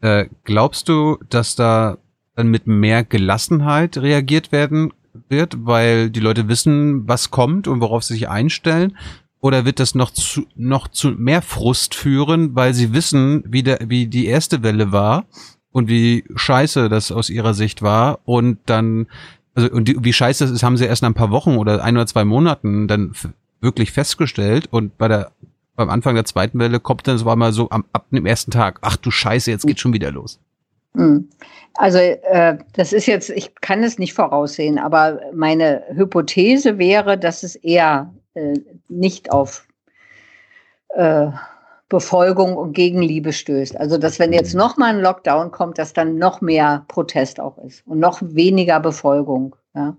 [0.00, 1.98] Äh, glaubst du, dass da
[2.36, 4.92] dann mit mehr Gelassenheit reagiert werden
[5.28, 8.96] wird, weil die Leute wissen, was kommt und worauf sie sich einstellen?
[9.40, 13.80] Oder wird das noch zu, noch zu mehr Frust führen, weil sie wissen, wie, der,
[13.88, 15.26] wie die erste Welle war
[15.78, 19.06] und wie scheiße das aus ihrer Sicht war und dann,
[19.54, 21.82] also und die, wie scheiße das ist, haben sie erst nach ein paar Wochen oder
[21.82, 23.14] ein oder zwei Monaten dann
[23.60, 25.32] wirklich festgestellt und bei der
[25.76, 28.80] beim Anfang der zweiten Welle kommt dann so einmal so am, ab dem ersten Tag,
[28.82, 30.40] ach du Scheiße, jetzt geht schon wieder los.
[30.94, 31.28] Hm.
[31.74, 37.44] Also äh, das ist jetzt, ich kann es nicht voraussehen, aber meine Hypothese wäre, dass
[37.44, 38.54] es eher äh,
[38.88, 39.68] nicht auf
[40.88, 41.28] äh,
[41.88, 43.76] Befolgung und Gegenliebe stößt.
[43.78, 47.56] Also dass wenn jetzt noch mal ein Lockdown kommt, dass dann noch mehr Protest auch
[47.58, 49.56] ist und noch weniger Befolgung.
[49.74, 49.96] Ja?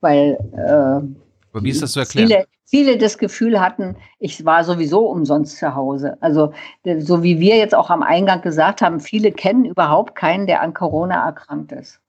[0.00, 2.28] Weil äh, wie ist das zu erklären?
[2.28, 6.16] Viele, viele das Gefühl hatten, ich war sowieso umsonst zu Hause.
[6.20, 6.52] Also
[7.00, 10.72] so wie wir jetzt auch am Eingang gesagt haben, viele kennen überhaupt keinen, der an
[10.72, 12.00] Corona erkrankt ist.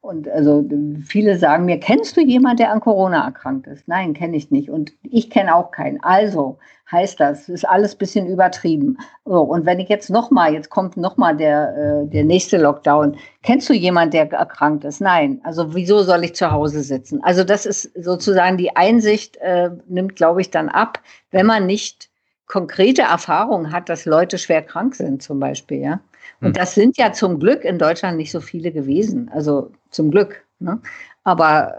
[0.00, 0.64] Und also
[1.04, 3.88] viele sagen mir, kennst du jemanden, der an Corona erkrankt ist?
[3.88, 4.70] Nein, kenne ich nicht.
[4.70, 6.02] Und ich kenne auch keinen.
[6.02, 6.58] Also
[6.90, 8.98] heißt das, ist alles ein bisschen übertrieben.
[9.24, 13.16] So, und wenn ich jetzt nochmal, jetzt kommt nochmal der, äh, der nächste Lockdown.
[13.42, 15.00] Kennst du jemanden, der erkrankt ist?
[15.00, 15.40] Nein.
[15.44, 17.22] Also wieso soll ich zu Hause sitzen?
[17.22, 22.08] Also das ist sozusagen die Einsicht, äh, nimmt, glaube ich, dann ab, wenn man nicht
[22.46, 26.00] konkrete Erfahrungen hat, dass Leute schwer krank sind, zum Beispiel, ja.
[26.40, 26.52] Und hm.
[26.54, 29.30] das sind ja zum Glück in Deutschland nicht so viele gewesen.
[29.34, 30.44] Also zum Glück.
[30.60, 30.80] Ne?
[31.24, 31.74] Aber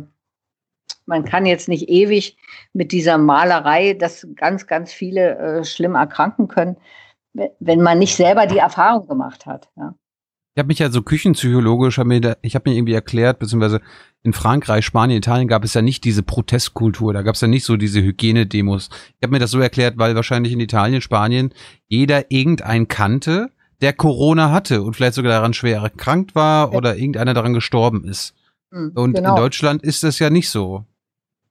[0.00, 0.19] äh,
[1.06, 2.36] man kann jetzt nicht ewig
[2.72, 6.76] mit dieser Malerei, dass ganz, ganz viele äh, schlimm erkranken können,
[7.32, 9.68] wenn man nicht selber die Erfahrung gemacht hat.
[9.76, 9.94] Ja.
[10.54, 13.80] Ich habe mich ja so küchenpsychologisch, hab mir da, ich habe mir irgendwie erklärt, beziehungsweise
[14.22, 17.64] in Frankreich, Spanien, Italien gab es ja nicht diese Protestkultur, da gab es ja nicht
[17.64, 18.90] so diese Hygienedemos.
[18.92, 21.54] Ich habe mir das so erklärt, weil wahrscheinlich in Italien, Spanien
[21.86, 26.76] jeder irgendeinen kannte, der Corona hatte und vielleicht sogar daran schwer erkrankt war ja.
[26.76, 28.34] oder irgendeiner daran gestorben ist.
[28.70, 29.30] Mhm, und genau.
[29.30, 30.84] in Deutschland ist das ja nicht so.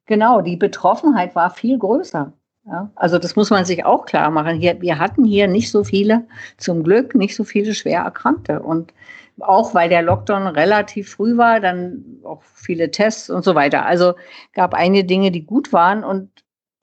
[0.06, 2.34] Genau, die Betroffenheit war viel größer.
[2.66, 4.60] Ja, also das muss man sich auch klar machen.
[4.60, 8.62] Hier, wir hatten hier nicht so viele, zum Glück nicht so viele schwer Erkrankte.
[8.62, 8.94] Und
[9.40, 13.86] auch weil der Lockdown relativ früh war, dann auch viele Tests und so weiter.
[13.86, 14.14] Also
[14.54, 16.04] gab einige Dinge, die gut waren.
[16.04, 16.30] Und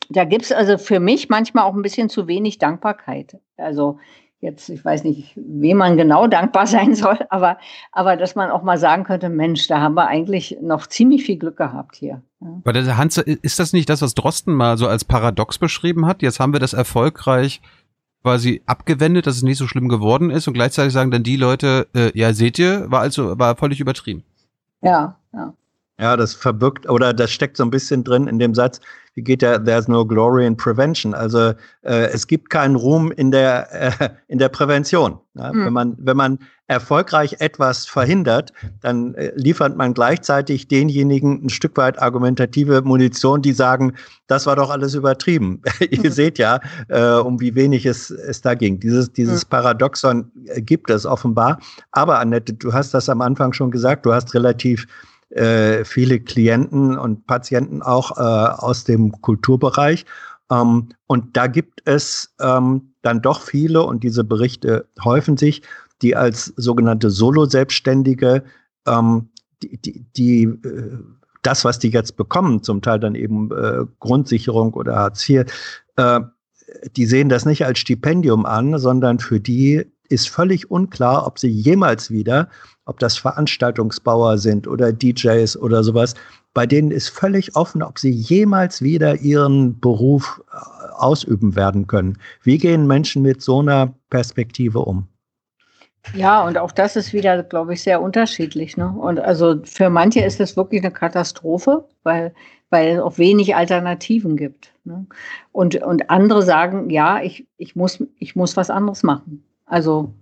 [0.08, 3.38] da gibt es also für mich manchmal auch ein bisschen zu wenig Dankbarkeit.
[3.56, 3.98] Also
[4.40, 7.58] jetzt, ich weiß nicht, wem man genau dankbar sein soll, aber,
[7.92, 11.38] aber dass man auch mal sagen könnte, Mensch, da haben wir eigentlich noch ziemlich viel
[11.38, 12.22] Glück gehabt hier.
[12.40, 12.72] Ja.
[12.72, 16.22] der Hans, ist das nicht das, was Drosten mal so als Paradox beschrieben hat?
[16.22, 17.60] Jetzt haben wir das erfolgreich
[18.22, 21.86] quasi abgewendet, dass es nicht so schlimm geworden ist und gleichzeitig sagen dann die Leute,
[21.94, 24.24] äh, ja, seht ihr, war also, war völlig übertrieben.
[24.82, 25.54] Ja, ja.
[25.98, 28.80] Ja, das verbirgt oder das steckt so ein bisschen drin in dem Satz,
[29.14, 31.14] wie geht der There's no glory in prevention.
[31.14, 35.18] Also äh, es gibt keinen Ruhm in der, äh, in der Prävention.
[35.34, 35.54] Ja?
[35.54, 35.64] Mhm.
[35.64, 41.78] Wenn, man, wenn man erfolgreich etwas verhindert, dann äh, liefert man gleichzeitig denjenigen ein Stück
[41.78, 43.94] weit argumentative Munition, die sagen,
[44.26, 45.62] das war doch alles übertrieben.
[45.80, 46.10] Ihr mhm.
[46.10, 48.80] seht ja, äh, um wie wenig es, es da ging.
[48.80, 49.48] Dieses, dieses mhm.
[49.48, 51.58] Paradoxon äh, gibt es offenbar.
[51.92, 54.86] Aber Annette, du hast das am Anfang schon gesagt, du hast relativ
[55.30, 60.04] äh, viele Klienten und Patienten auch äh, aus dem Kulturbereich.
[60.50, 65.62] Ähm, und da gibt es ähm, dann doch viele, und diese Berichte häufen sich,
[66.02, 68.44] die als sogenannte Solo-Selbstständige
[68.86, 69.30] ähm,
[69.62, 70.98] die, die, die äh,
[71.42, 75.44] das, was die jetzt bekommen, zum Teil dann eben äh, Grundsicherung oder Hartz IV,
[75.96, 76.20] äh,
[76.96, 81.48] die sehen das nicht als Stipendium an, sondern für die ist völlig unklar, ob sie
[81.48, 82.48] jemals wieder,
[82.86, 86.14] ob das Veranstaltungsbauer sind oder DJs oder sowas,
[86.54, 90.56] bei denen ist völlig offen, ob sie jemals wieder ihren Beruf äh,
[90.94, 92.16] ausüben werden können.
[92.42, 95.06] Wie gehen Menschen mit so einer Perspektive um?
[96.14, 98.76] Ja, und auch das ist wieder, glaube ich, sehr unterschiedlich.
[98.76, 98.88] Ne?
[98.88, 102.32] Und also für manche ist es wirklich eine Katastrophe, weil,
[102.70, 104.72] weil es auch wenig Alternativen gibt.
[104.84, 105.06] Ne?
[105.52, 109.44] Und, und andere sagen, ja, ich, ich, muss, ich muss was anderes machen.
[109.66, 110.14] Also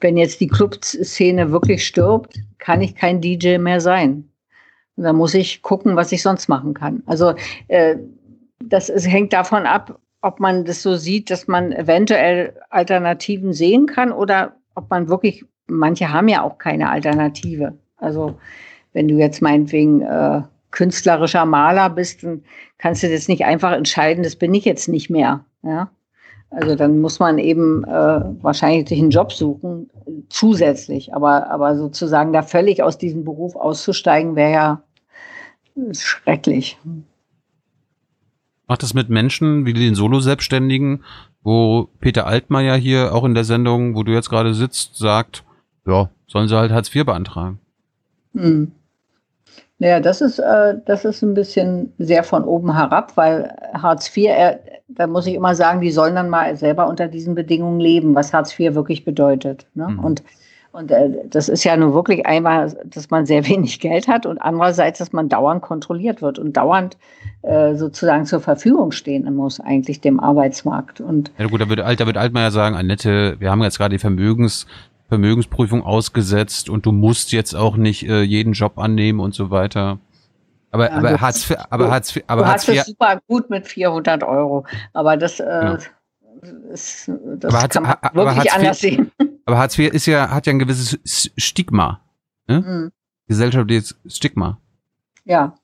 [0.00, 4.30] wenn jetzt die Clubszene wirklich stirbt, kann ich kein DJ mehr sein.
[4.96, 7.02] Und dann muss ich gucken, was ich sonst machen kann.
[7.06, 7.34] Also
[7.68, 7.96] äh,
[8.62, 13.86] das ist, hängt davon ab, ob man das so sieht, dass man eventuell Alternativen sehen
[13.86, 17.78] kann oder ob man wirklich, manche haben ja auch keine Alternative.
[17.96, 18.38] Also
[18.92, 22.44] wenn du jetzt meinetwegen äh, künstlerischer Maler bist, dann
[22.78, 25.44] kannst du das nicht einfach entscheiden, das bin ich jetzt nicht mehr.
[25.62, 25.90] Ja?
[26.50, 27.88] Also dann muss man eben äh,
[28.42, 29.88] wahrscheinlich sich einen Job suchen,
[30.28, 31.14] zusätzlich.
[31.14, 34.82] Aber, aber sozusagen da völlig aus diesem Beruf auszusteigen, wäre ja
[35.92, 36.76] schrecklich.
[38.66, 41.04] Macht das mit Menschen wie den Solo-Selbstständigen,
[41.42, 45.44] wo Peter Altmaier hier auch in der Sendung, wo du jetzt gerade sitzt, sagt,
[45.86, 47.60] ja, sollen sie halt Hartz IV beantragen?
[48.34, 48.72] Hm.
[49.78, 54.26] Naja, das ist, äh, das ist ein bisschen sehr von oben herab, weil Hartz IV,
[54.26, 54.58] äh,
[54.94, 58.32] da muss ich immer sagen, die sollen dann mal selber unter diesen Bedingungen leben, was
[58.32, 59.66] Hartz IV wirklich bedeutet.
[59.74, 59.88] Ne?
[59.88, 59.98] Mhm.
[60.00, 60.22] Und,
[60.72, 64.38] und äh, das ist ja nur wirklich einmal, dass man sehr wenig Geld hat und
[64.38, 66.96] andererseits, dass man dauernd kontrolliert wird und dauernd
[67.42, 71.00] äh, sozusagen zur Verfügung stehen muss, eigentlich dem Arbeitsmarkt.
[71.00, 74.00] Und ja gut, da würde, da würde Altmaier sagen, Annette, wir haben jetzt gerade die
[74.00, 74.66] Vermögens
[75.08, 79.98] Vermögensprüfung ausgesetzt und du musst jetzt auch nicht äh, jeden Job annehmen und so weiter.
[80.70, 82.84] Aber, ja, aber Hartz IV, aber Hartz IV, aber Hartz IV.
[82.84, 84.66] super gut mit 400 Euro.
[84.92, 85.78] Aber das, äh, ja.
[86.72, 89.12] ist, das aber kann man Hartz, wirklich Hartz anders sehen.
[89.46, 92.00] Aber Hartz IV ist ja, hat ja ein gewisses Stigma.
[92.46, 92.60] Ne?
[92.60, 92.92] Mhm.
[93.26, 94.58] Gesellschaftliches Stigma.
[95.24, 95.54] Ja.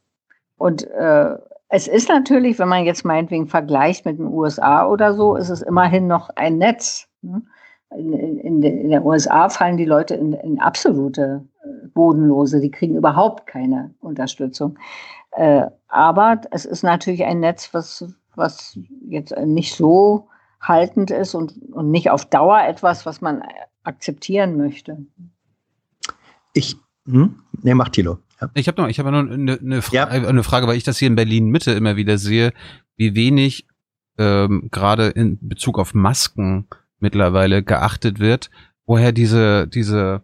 [0.56, 1.36] Und äh,
[1.68, 5.62] es ist natürlich, wenn man jetzt meinetwegen vergleicht mit den USA oder so, ist es
[5.62, 7.06] immerhin noch ein Netz.
[7.22, 7.42] Ne?
[7.90, 12.96] In, in, in der USA fallen die Leute in, in absolute äh, Bodenlose, die kriegen
[12.96, 14.78] überhaupt keine Unterstützung.
[15.32, 18.78] Äh, aber es ist natürlich ein Netz, was, was
[19.08, 20.28] jetzt nicht so
[20.60, 23.42] haltend ist und, und nicht auf Dauer etwas, was man
[23.84, 24.98] akzeptieren möchte.
[26.52, 26.76] Ich,
[27.06, 27.42] hm?
[27.62, 28.18] Ne, mach Thilo.
[28.40, 28.50] Ja.
[28.54, 30.06] Ich habe noch, ich habe noch eine, eine, Fra ja.
[30.08, 32.52] eine Frage, weil ich das hier in Berlin Mitte immer wieder sehe,
[32.96, 33.66] wie wenig
[34.18, 36.66] ähm, gerade in Bezug auf Masken
[36.98, 38.50] mittlerweile geachtet wird,
[38.84, 40.22] woher diese, diese,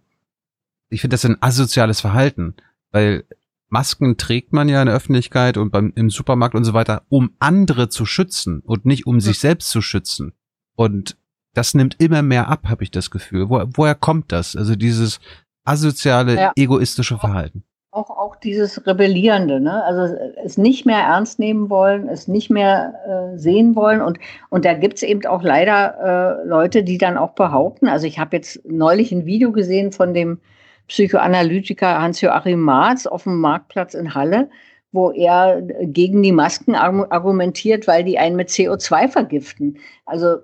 [0.89, 2.55] ich finde das ein asoziales Verhalten,
[2.91, 3.25] weil
[3.69, 7.35] Masken trägt man ja in der Öffentlichkeit und beim, im Supermarkt und so weiter, um
[7.39, 10.35] andere zu schützen und nicht um sich selbst zu schützen.
[10.75, 11.17] Und
[11.55, 13.49] das nimmt immer mehr ab, habe ich das Gefühl.
[13.49, 14.57] Wo, woher kommt das?
[14.57, 15.21] Also dieses
[15.65, 16.53] asoziale, ja.
[16.57, 19.85] egoistische Verhalten auch, auch dieses Rebellierende, ne?
[19.85, 22.95] also es nicht mehr ernst nehmen wollen, es nicht mehr
[23.35, 24.01] äh, sehen wollen.
[24.01, 24.19] Und,
[24.49, 28.37] und da gibt's eben auch leider äh, Leute, die dann auch behaupten, also ich habe
[28.37, 30.41] jetzt neulich ein Video gesehen von dem
[30.89, 34.49] Psychoanalytiker Hans-Joachim Marz auf dem Marktplatz in Halle,
[34.91, 39.79] wo er gegen die Masken argumentiert, weil die einen mit CO2 vergiften.
[40.07, 40.39] Also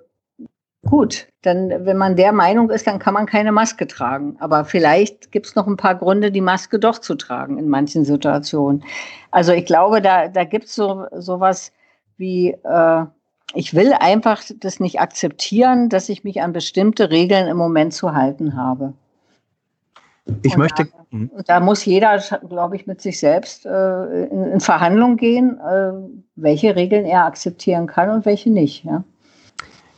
[0.87, 4.37] Gut, dann, wenn man der Meinung ist, dann kann man keine Maske tragen.
[4.39, 8.05] Aber vielleicht gibt es noch ein paar Gründe, die Maske doch zu tragen in manchen
[8.05, 8.85] Situationen.
[9.31, 11.73] Also ich glaube, da, da gibt es so sowas
[12.17, 13.05] wie, äh,
[13.55, 18.15] ich will einfach das nicht akzeptieren, dass ich mich an bestimmte Regeln im Moment zu
[18.15, 18.95] halten habe.
[20.43, 20.85] Ich und möchte.
[20.85, 21.31] Da, hm.
[21.47, 22.19] da, muss jeder,
[22.49, 25.93] glaube ich, mit sich selbst äh, in, in Verhandlung gehen, äh,
[26.37, 28.85] welche Regeln er akzeptieren kann und welche nicht.
[28.85, 29.03] Ja.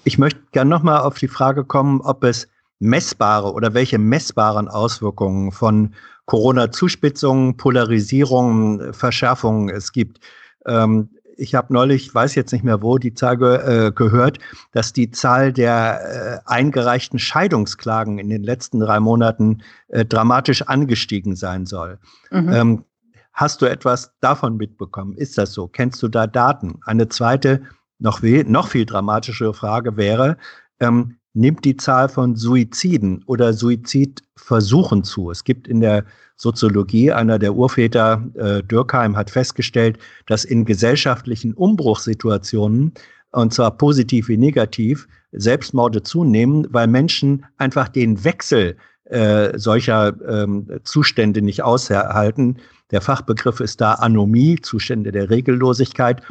[0.04, 2.48] Ich möchte gerne nochmal auf die Frage kommen, ob es
[2.78, 5.94] messbare oder welche messbaren Auswirkungen von
[6.26, 10.20] Corona-Zuspitzungen, Polarisierungen, Verschärfungen es gibt.
[10.66, 14.38] Ähm, ich habe neulich, weiß jetzt nicht mehr wo, die Zahl ge äh, gehört,
[14.72, 21.36] dass die Zahl der äh, eingereichten Scheidungsklagen in den letzten drei Monaten äh, dramatisch angestiegen
[21.36, 21.98] sein soll.
[22.30, 22.52] Mhm.
[22.52, 22.84] Ähm,
[23.32, 25.14] hast du etwas davon mitbekommen?
[25.14, 25.66] Ist das so?
[25.66, 26.78] Kennst du da Daten?
[26.84, 27.62] Eine zweite
[28.00, 30.36] noch, noch viel dramatischere Frage wäre,
[30.80, 35.30] ähm, nimmt die Zahl von Suiziden oder Suizidversuchen zu?
[35.30, 36.04] Es gibt in der
[36.36, 42.92] Soziologie, einer der Urväter, äh, Dürkheim, hat festgestellt, dass in gesellschaftlichen Umbruchssituationen,
[43.32, 50.66] und zwar positiv wie negativ, Selbstmorde zunehmen, weil Menschen einfach den Wechsel äh, solcher ähm,
[50.84, 52.56] Zustände nicht aushalten.
[52.90, 56.22] Der Fachbegriff ist da Anomie, Zustände der Regellosigkeit.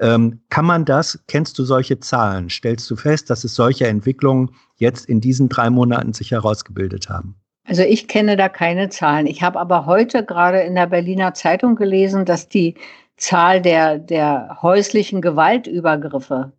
[0.00, 2.50] Ähm, kann man das, kennst du solche Zahlen?
[2.50, 7.36] Stellst du fest, dass es solche Entwicklungen jetzt in diesen drei Monaten sich herausgebildet haben?
[7.66, 9.26] Also ich kenne da keine Zahlen.
[9.26, 12.74] Ich habe aber heute gerade in der Berliner Zeitung gelesen, dass die
[13.16, 16.52] Zahl der, der häuslichen Gewaltübergriffe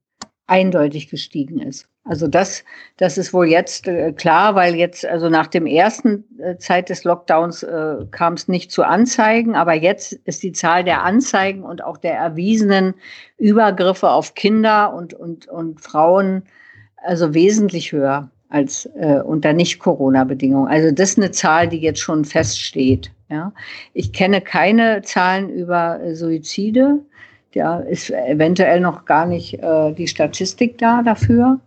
[0.47, 1.88] eindeutig gestiegen ist.
[2.08, 2.64] Also das,
[2.97, 7.03] das ist wohl jetzt äh, klar, weil jetzt, also nach dem ersten äh, Zeit des
[7.03, 11.84] Lockdowns äh, kam es nicht zu Anzeigen, aber jetzt ist die Zahl der Anzeigen und
[11.84, 12.93] auch der erwiesenen
[13.39, 16.43] Übergriffe auf Kinder und, und, und Frauen
[17.03, 20.68] also wesentlich höher als äh, unter Nicht-Corona-Bedingungen.
[20.68, 23.12] Also das ist eine Zahl, die jetzt schon feststeht.
[23.30, 23.51] Ja.
[23.93, 26.99] Ich kenne keine Zahlen über äh, Suizide
[27.53, 31.60] Ja, ist eventuell noch gar nicht äh, die Statistik da dafür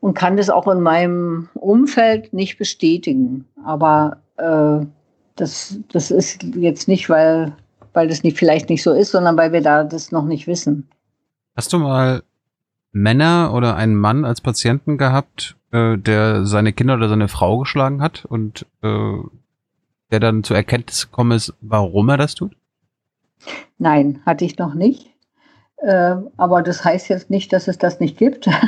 [0.00, 3.44] und kann das auch in meinem Umfeld nicht bestätigen.
[3.64, 4.84] Aber äh,
[5.36, 7.52] das, das ist jetzt nicht, weil,
[7.92, 10.88] weil das nicht, vielleicht nicht so ist, sondern weil wir da das noch nicht wissen.
[11.56, 12.22] Hast du mal
[12.92, 18.02] Männer oder einen Mann als Patienten gehabt, äh, der seine Kinder oder seine Frau geschlagen
[18.02, 19.16] hat und äh,
[20.10, 22.56] der dann zur Erkenntnis gekommen ist, warum er das tut?
[23.78, 25.09] Nein, hatte ich noch nicht.
[25.82, 28.48] Äh, aber das heißt jetzt nicht, dass es das nicht gibt.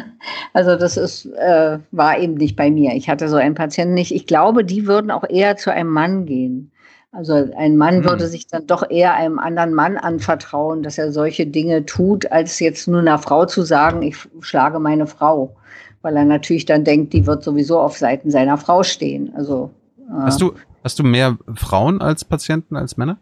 [0.55, 2.95] Also das ist, äh, war eben nicht bei mir.
[2.95, 4.15] Ich hatte so einen Patienten nicht.
[4.15, 6.71] Ich glaube, die würden auch eher zu einem Mann gehen.
[7.11, 8.05] Also ein Mann hm.
[8.05, 12.61] würde sich dann doch eher einem anderen Mann anvertrauen, dass er solche Dinge tut, als
[12.61, 15.57] jetzt nur einer Frau zu sagen, ich schlage meine Frau.
[16.03, 19.33] Weil er natürlich dann denkt, die wird sowieso auf Seiten seiner Frau stehen.
[19.35, 20.53] Also, äh, hast, du,
[20.85, 23.19] hast du mehr Frauen als Patienten als Männer?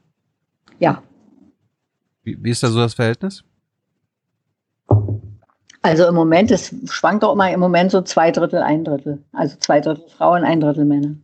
[0.81, 1.01] Ja.
[2.25, 3.45] Wie, wie ist da so das Verhältnis?
[5.83, 9.23] Also im Moment, es schwankt auch immer im Moment so zwei Drittel, ein Drittel.
[9.33, 11.15] Also zwei Drittel Frauen, ein Drittel Männer.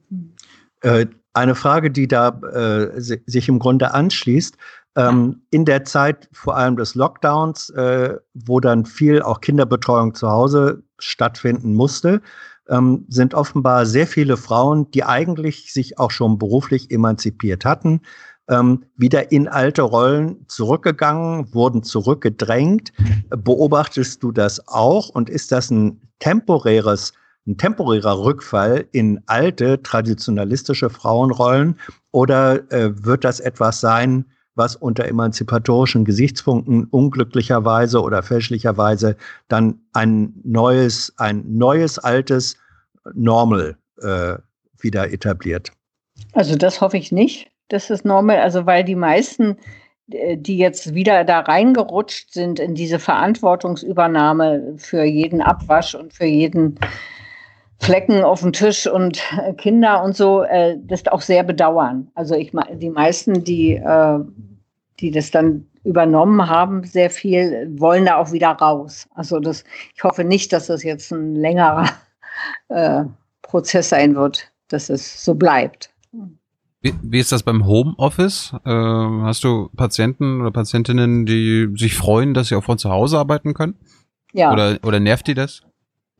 [0.80, 4.56] Äh, eine Frage, die da äh, sich im Grunde anschließt.
[4.96, 10.30] Ähm, in der Zeit vor allem des Lockdowns, äh, wo dann viel auch Kinderbetreuung zu
[10.30, 12.22] Hause stattfinden musste,
[12.70, 18.00] ähm, sind offenbar sehr viele Frauen, die eigentlich sich auch schon beruflich emanzipiert hatten,
[18.48, 22.92] ähm, wieder in alte Rollen zurückgegangen, wurden zurückgedrängt.
[23.30, 27.12] Beobachtest du das auch und ist das ein temporäres,
[27.46, 31.78] ein temporärer Rückfall in alte traditionalistische Frauenrollen
[32.12, 39.16] oder äh, wird das etwas sein, was unter emanzipatorischen Gesichtspunkten unglücklicherweise oder fälschlicherweise
[39.48, 42.56] dann ein neues, ein neues altes
[43.14, 44.36] Normal äh,
[44.78, 45.72] wieder etabliert?
[46.32, 49.56] Also das hoffe ich nicht das ist normal, also weil die meisten,
[50.10, 56.26] äh, die jetzt wieder da reingerutscht sind in diese Verantwortungsübernahme für jeden Abwasch und für
[56.26, 56.78] jeden
[57.78, 62.10] Flecken auf dem Tisch und äh, Kinder und so, äh, das auch sehr bedauern.
[62.14, 63.80] Also ich die meisten, die,
[65.00, 69.08] die das dann übernommen haben, sehr viel, wollen da auch wieder raus.
[69.14, 69.62] Also das,
[69.94, 71.88] ich hoffe nicht, dass das jetzt ein längerer
[72.68, 73.04] äh,
[73.42, 75.90] Prozess sein wird, dass es so bleibt.
[76.86, 78.54] Wie, wie ist das beim Homeoffice?
[78.64, 83.18] Äh, hast du Patienten oder Patientinnen, die sich freuen, dass sie auch von zu Hause
[83.18, 83.74] arbeiten können?
[84.32, 84.52] Ja.
[84.52, 85.62] Oder, oder nervt die das?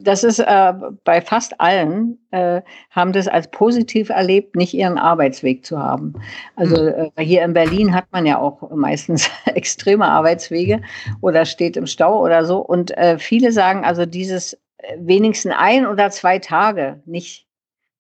[0.01, 0.73] Das ist äh,
[1.05, 6.15] bei fast allen, äh, haben das als positiv erlebt, nicht ihren Arbeitsweg zu haben.
[6.57, 7.13] Also hm.
[7.15, 10.83] äh, hier in Berlin hat man ja auch meistens extreme Arbeitswege
[11.21, 12.59] oder steht im Stau oder so.
[12.59, 17.46] Und äh, viele sagen also dieses äh, wenigstens ein oder zwei Tage nicht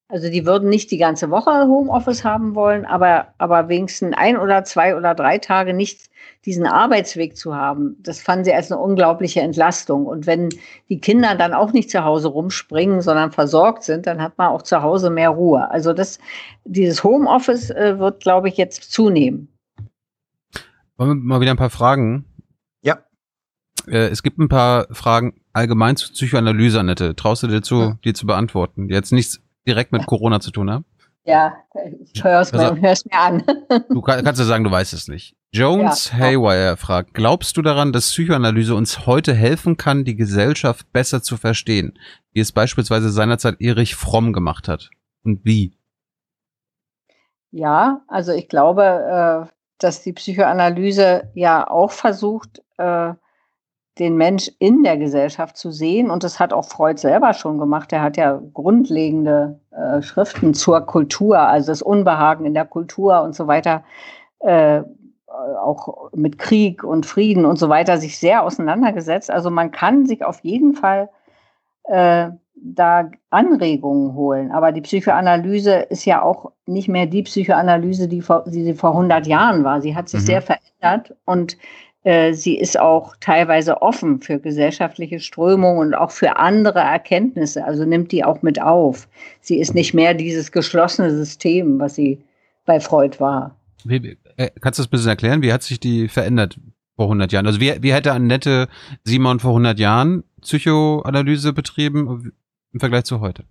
[0.08, 4.62] also die würden nicht die ganze Woche Homeoffice haben wollen, aber, aber wenigstens ein oder
[4.62, 6.10] zwei oder drei Tage nicht
[6.44, 10.06] diesen Arbeitsweg zu haben, das fanden sie als eine unglaubliche Entlastung.
[10.06, 10.50] Und wenn
[10.88, 14.62] die Kinder dann auch nicht zu Hause rumspringen, sondern versorgt sind, dann hat man auch
[14.62, 15.68] zu Hause mehr Ruhe.
[15.70, 16.20] Also das,
[16.64, 19.48] dieses Homeoffice äh, wird, glaube ich, jetzt zunehmen.
[20.96, 22.26] Wollen wir mal wieder ein paar Fragen?
[22.80, 22.98] Ja.
[23.88, 27.16] Äh, es gibt ein paar Fragen allgemein zur Psychoanalyse, Annette.
[27.16, 27.98] Traust du dir zu, ja.
[28.04, 28.88] die zu beantworten?
[28.88, 30.84] Jetzt nichts direkt mit Corona zu tun haben?
[31.24, 31.56] Ja,
[32.12, 33.42] ich hör's also, mir, mir an.
[33.88, 35.34] du kann, kannst ja sagen, du weißt es nicht.
[35.52, 40.92] Jones ja, Haywire fragt, glaubst du daran, dass Psychoanalyse uns heute helfen kann, die Gesellschaft
[40.92, 41.98] besser zu verstehen,
[42.32, 44.90] wie es beispielsweise seinerzeit Erich Fromm gemacht hat?
[45.24, 45.76] Und wie?
[47.50, 53.14] Ja, also ich glaube, äh, dass die Psychoanalyse ja auch versucht, äh,
[53.98, 56.10] den Mensch in der Gesellschaft zu sehen.
[56.10, 57.92] Und das hat auch Freud selber schon gemacht.
[57.92, 63.34] Er hat ja grundlegende äh, Schriften zur Kultur, also das Unbehagen in der Kultur und
[63.34, 63.84] so weiter,
[64.40, 64.82] äh,
[65.60, 69.30] auch mit Krieg und Frieden und so weiter sich sehr auseinandergesetzt.
[69.30, 71.08] Also man kann sich auf jeden Fall
[71.84, 74.50] äh, da Anregungen holen.
[74.50, 78.90] Aber die Psychoanalyse ist ja auch nicht mehr die Psychoanalyse, die, vor, die sie vor
[78.90, 79.80] 100 Jahren war.
[79.80, 80.26] Sie hat sich mhm.
[80.26, 81.56] sehr verändert und
[82.32, 88.12] sie ist auch teilweise offen für gesellschaftliche Strömungen und auch für andere Erkenntnisse, also nimmt
[88.12, 89.08] die auch mit auf.
[89.40, 92.22] Sie ist nicht mehr dieses geschlossene System, was sie
[92.64, 93.56] bei Freud war.
[93.84, 95.42] Wie, äh, kannst du das ein bisschen erklären?
[95.42, 96.60] Wie hat sich die verändert
[96.94, 97.46] vor 100 Jahren?
[97.46, 98.68] Also wie, wie hätte Annette
[99.02, 102.32] Simon vor 100 Jahren Psychoanalyse betrieben
[102.72, 103.44] im Vergleich zu heute?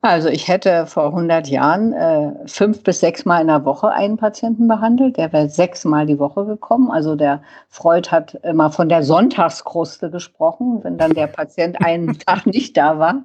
[0.00, 4.16] Also ich hätte vor 100 Jahren äh, fünf bis sechs Mal in der Woche einen
[4.16, 5.16] Patienten behandelt.
[5.16, 6.92] Der wäre sechs Mal die Woche gekommen.
[6.92, 12.46] Also der Freud hat immer von der Sonntagskruste gesprochen, wenn dann der Patient einen Tag
[12.46, 13.24] nicht da war.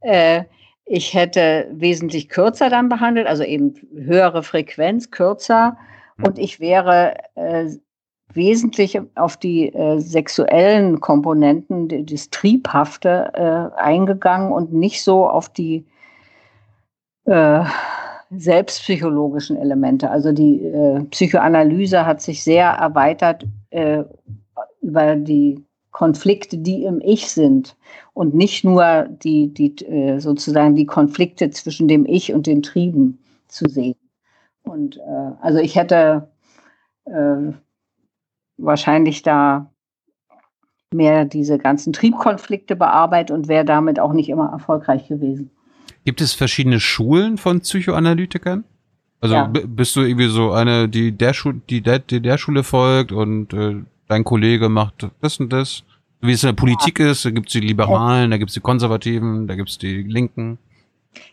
[0.00, 0.44] Äh,
[0.84, 5.76] ich hätte wesentlich kürzer dann behandelt, also eben höhere Frequenz, kürzer.
[6.20, 7.66] Und ich wäre äh,
[8.32, 15.86] wesentlich auf die äh, sexuellen Komponenten, das Triebhafte äh, eingegangen und nicht so auf die
[17.24, 17.64] äh,
[18.30, 20.10] selbstpsychologischen Elemente.
[20.10, 24.04] Also die äh, Psychoanalyse hat sich sehr erweitert äh,
[24.80, 27.76] über die Konflikte, die im Ich sind
[28.14, 33.18] und nicht nur die, die äh, sozusagen die Konflikte zwischen dem Ich und den Trieben
[33.48, 33.96] zu sehen.
[34.62, 36.30] Und äh, also ich hätte
[37.06, 37.52] äh,
[38.56, 39.70] wahrscheinlich da
[40.92, 45.50] mehr diese ganzen Triebkonflikte bearbeitet und wäre damit auch nicht immer erfolgreich gewesen.
[46.04, 48.64] Gibt es verschiedene Schulen von Psychoanalytikern?
[49.20, 49.46] Also ja.
[49.46, 53.52] bist du irgendwie so eine, die der, Schu die der, die der Schule folgt und
[53.52, 53.76] äh,
[54.08, 55.84] dein Kollege macht das und das?
[56.22, 57.10] Wie es in der Politik ja.
[57.10, 60.02] ist, da gibt es die Liberalen, da gibt es die Konservativen, da gibt es die
[60.02, 60.58] Linken.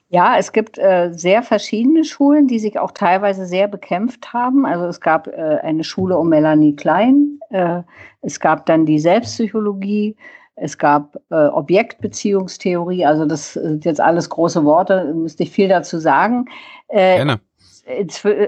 [0.09, 4.65] Ja, es gibt äh, sehr verschiedene Schulen, die sich auch teilweise sehr bekämpft haben.
[4.65, 7.81] Also es gab äh, eine Schule um Melanie Klein, äh,
[8.21, 10.15] es gab dann die Selbstpsychologie,
[10.57, 13.05] es gab äh, Objektbeziehungstheorie.
[13.05, 16.45] Also das sind jetzt alles große Worte, müsste ich viel dazu sagen.
[16.87, 17.39] Äh, Gerne.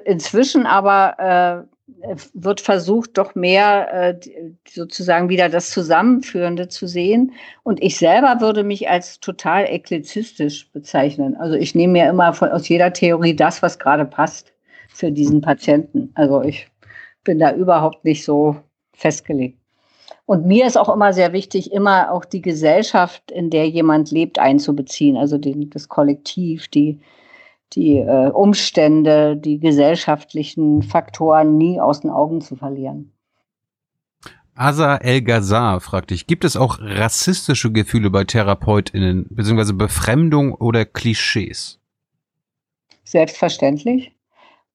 [0.05, 1.65] Inzwischen aber
[2.05, 4.19] äh, wird versucht, doch mehr äh,
[4.67, 7.31] sozusagen wieder das Zusammenführende zu sehen.
[7.63, 11.37] Und ich selber würde mich als total eklizistisch bezeichnen.
[11.37, 14.51] Also ich nehme mir immer von, aus jeder Theorie das, was gerade passt
[14.89, 16.11] für diesen Patienten.
[16.15, 16.67] Also ich
[17.23, 18.55] bin da überhaupt nicht so
[18.93, 19.58] festgelegt.
[20.29, 24.37] Und mir ist auch immer sehr wichtig, immer auch die Gesellschaft, in der jemand lebt,
[24.37, 25.17] einzubeziehen.
[25.17, 26.99] Also den, das Kollektiv, die,
[27.73, 33.11] die äh, Umstände, die gesellschaftlichen Faktoren nie aus den Augen zu verlieren.
[34.53, 40.85] Asa El Ghazar fragt dich, gibt es auch rassistische Gefühle bei TherapeutInnen, beziehungsweise Befremdung oder
[40.85, 41.79] Klischees?
[43.03, 44.11] Selbstverständlich.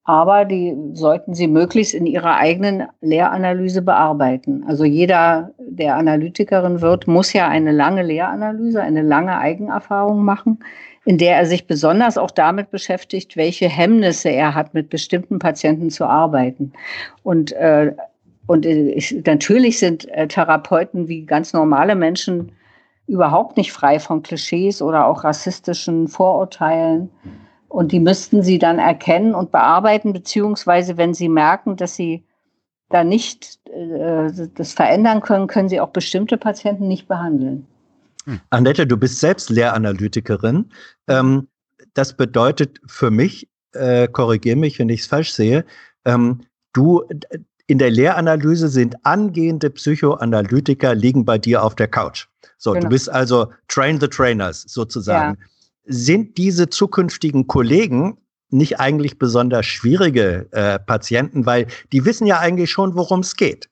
[0.05, 4.63] Aber die sollten sie möglichst in ihrer eigenen Lehranalyse bearbeiten.
[4.67, 10.59] Also jeder, der Analytikerin wird, muss ja eine lange Lehranalyse, eine lange Eigenerfahrung machen
[11.05, 15.91] in der er sich besonders auch damit beschäftigt, welche Hemmnisse er hat, mit bestimmten Patienten
[15.91, 16.73] zu arbeiten.
[17.23, 17.93] Und, äh,
[18.47, 22.51] und ich, natürlich sind äh, Therapeuten wie ganz normale Menschen
[23.07, 27.11] überhaupt nicht frei von Klischees oder auch rassistischen Vorurteilen.
[27.67, 32.23] Und die müssten sie dann erkennen und bearbeiten, beziehungsweise wenn sie merken, dass sie
[32.89, 37.65] da nicht äh, das verändern können, können sie auch bestimmte Patienten nicht behandeln.
[38.25, 38.39] Hm.
[38.49, 40.71] Annette, du bist selbst Lehranalytikerin.
[41.07, 41.47] Ähm,
[41.93, 45.65] das bedeutet für mich, äh, korrigiere mich, wenn ich es falsch sehe,
[46.05, 46.41] ähm,
[46.73, 47.03] du
[47.67, 52.27] in der Lehranalyse sind angehende Psychoanalytiker liegen bei dir auf der Couch.
[52.57, 52.83] So, genau.
[52.83, 55.37] du bist also Train the Trainers sozusagen.
[55.39, 55.47] Ja.
[55.85, 58.17] Sind diese zukünftigen Kollegen
[58.49, 63.69] nicht eigentlich besonders schwierige äh, Patienten, weil die wissen ja eigentlich schon, worum es geht.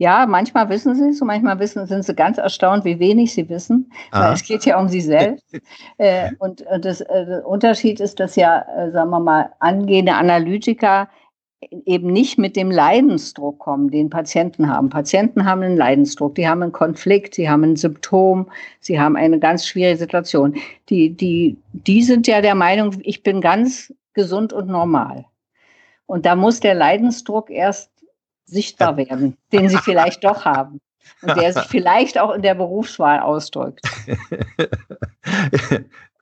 [0.00, 3.48] Ja, manchmal wissen sie es und manchmal wissen, sind sie ganz erstaunt, wie wenig sie
[3.48, 3.90] wissen.
[4.12, 5.44] Weil es geht ja um sie selbst.
[5.98, 11.08] äh, und das, äh, der Unterschied ist, dass ja, äh, sagen wir mal, angehende Analytiker
[11.60, 14.90] eben nicht mit dem Leidensdruck kommen, den Patienten haben.
[14.90, 18.48] Patienten haben einen Leidensdruck, die haben einen Konflikt, sie haben ein Symptom,
[18.80, 20.56] sie haben eine ganz schwierige Situation.
[20.88, 25.24] Die, die, die sind ja der Meinung, ich bin ganz gesund und normal.
[26.06, 27.90] Und da muss der Leidensdruck erst
[28.44, 30.80] sichtbar werden, den sie vielleicht doch haben
[31.22, 33.80] und der sich vielleicht auch in der Berufswahl ausdrückt.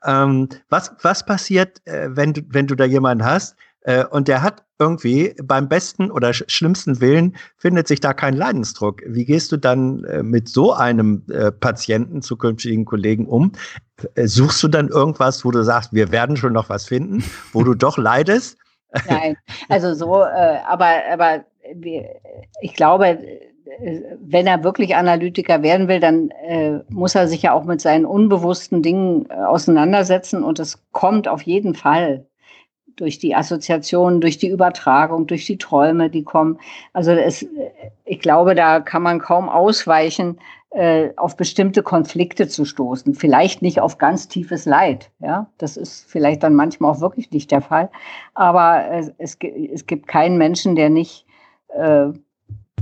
[0.04, 4.42] ähm, was, was passiert, äh, wenn, du, wenn du da jemanden hast äh, und der
[4.42, 9.02] hat irgendwie beim besten oder sch schlimmsten Willen findet sich da kein Leidensdruck?
[9.06, 13.52] Wie gehst du dann äh, mit so einem äh, Patienten, zukünftigen Kollegen um?
[14.14, 17.64] Äh, suchst du dann irgendwas, wo du sagst, wir werden schon noch was finden, wo
[17.64, 18.58] du doch leidest?
[19.08, 19.36] Nein,
[19.68, 21.44] also so, äh, aber, aber
[22.60, 23.18] ich glaube,
[24.20, 28.06] wenn er wirklich Analytiker werden will, dann äh, muss er sich ja auch mit seinen
[28.06, 32.26] unbewussten Dingen äh, auseinandersetzen und es kommt auf jeden Fall
[32.96, 36.58] durch die Assoziationen, durch die Übertragung, durch die Träume, die kommen.
[36.92, 37.46] Also es,
[38.04, 40.38] ich glaube, da kann man kaum ausweichen,
[40.70, 43.14] äh, auf bestimmte Konflikte zu stoßen.
[43.14, 45.10] Vielleicht nicht auf ganz tiefes Leid.
[45.20, 47.90] Ja, das ist vielleicht dann manchmal auch wirklich nicht der Fall.
[48.34, 51.24] Aber äh, es, es gibt keinen Menschen, der nicht
[51.68, 52.08] äh,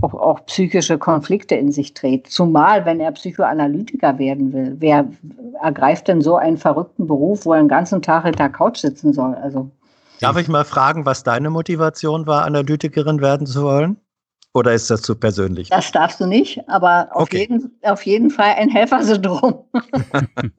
[0.01, 2.29] auch, auch, psychische Konflikte in sich trägt.
[2.29, 4.77] Zumal, wenn er Psychoanalytiker werden will.
[4.81, 5.09] Wer
[5.63, 9.35] ergreift denn so einen verrückten Beruf, wo er den ganzen Tag hinter Couch sitzen soll?
[9.35, 9.71] Also.
[10.21, 13.99] Darf ich mal fragen, was deine Motivation war, Analytikerin werden zu wollen?
[14.55, 15.69] Oder ist das zu persönlich?
[15.69, 17.41] Das darfst du nicht, aber auf, okay.
[17.41, 19.65] jeden, auf jeden Fall ein Helfersyndrom.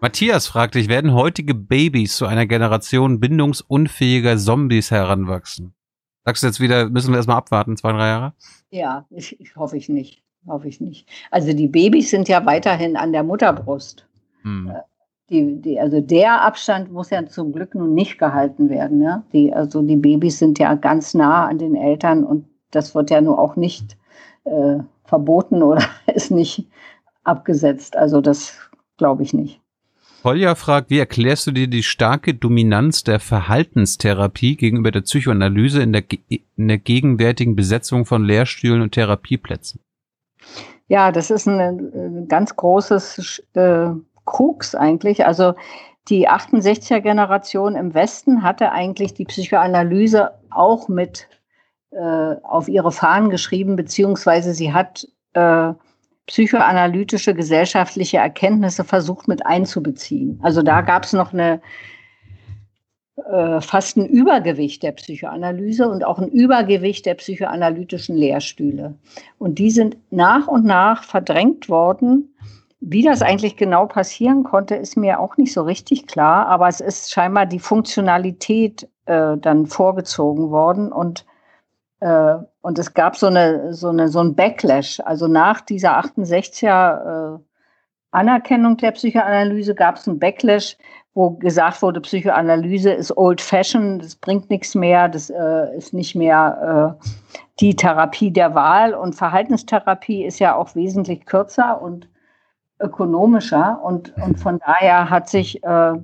[0.00, 5.74] Matthias fragt dich, werden heutige Babys zu einer Generation bindungsunfähiger Zombies heranwachsen?
[6.24, 8.32] Sagst du jetzt wieder, müssen wir erstmal abwarten, zwei, drei Jahre?
[8.70, 10.22] Ja, ich, ich hoffe ich nicht.
[10.46, 11.08] Hoffe ich nicht.
[11.30, 14.06] Also die Babys sind ja weiterhin an der Mutterbrust.
[14.42, 14.72] Hm.
[15.30, 19.00] Die, die, also der Abstand muss ja zum Glück nun nicht gehalten werden.
[19.02, 19.24] Ja?
[19.32, 23.20] Die, also die Babys sind ja ganz nah an den Eltern und das wird ja
[23.20, 23.96] nur auch nicht
[24.44, 25.82] äh, verboten oder
[26.14, 26.68] ist nicht
[27.22, 27.96] abgesetzt.
[27.96, 28.58] Also das
[28.98, 29.60] glaube ich nicht.
[30.22, 35.92] Kolja fragt, wie erklärst du dir die starke Dominanz der Verhaltenstherapie gegenüber der Psychoanalyse in
[35.92, 36.04] der,
[36.56, 39.80] in der gegenwärtigen Besetzung von Lehrstühlen und Therapieplätzen?
[40.88, 43.90] Ja, das ist ein, ein ganz großes äh,
[44.24, 45.26] Krux eigentlich.
[45.26, 45.54] Also
[46.08, 51.28] die 68er Generation im Westen hatte eigentlich die Psychoanalyse auch mit
[51.90, 55.72] äh, auf ihre Fahnen geschrieben, beziehungsweise sie hat äh,
[56.26, 60.40] psychoanalytische gesellschaftliche Erkenntnisse versucht mit einzubeziehen.
[60.42, 61.60] Also da gab es noch eine
[63.16, 68.94] äh, fast ein Übergewicht der Psychoanalyse und auch ein Übergewicht der psychoanalytischen Lehrstühle.
[69.38, 72.33] Und die sind nach und nach verdrängt worden.
[72.86, 76.80] Wie das eigentlich genau passieren konnte, ist mir auch nicht so richtig klar, aber es
[76.80, 81.24] ist scheinbar die Funktionalität äh, dann vorgezogen worden und
[82.00, 85.00] äh, und es gab so eine, so eine, so ein Backlash.
[85.00, 87.38] Also nach dieser 68er äh,
[88.10, 90.76] Anerkennung der Psychoanalyse gab es einen Backlash,
[91.14, 96.14] wo gesagt wurde, Psychoanalyse ist old fashioned, das bringt nichts mehr, das äh, ist nicht
[96.14, 97.08] mehr äh,
[97.60, 102.08] die Therapie der Wahl und Verhaltenstherapie ist ja auch wesentlich kürzer und
[102.80, 105.94] ökonomischer und, und von daher hat sich äh,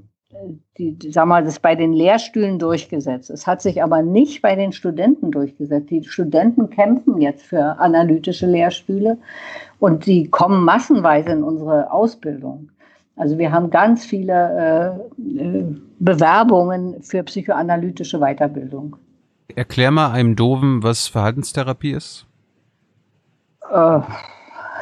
[0.78, 3.30] die, die, sag mal, das bei den Lehrstühlen durchgesetzt.
[3.30, 5.90] Es hat sich aber nicht bei den Studenten durchgesetzt.
[5.90, 9.18] Die Studenten kämpfen jetzt für analytische Lehrstühle
[9.78, 12.70] und die kommen massenweise in unsere Ausbildung.
[13.16, 18.96] Also wir haben ganz viele äh, äh Bewerbungen für psychoanalytische Weiterbildung.
[19.54, 22.26] Erklär mal einem Doofen, was Verhaltenstherapie ist.
[23.70, 24.00] Äh,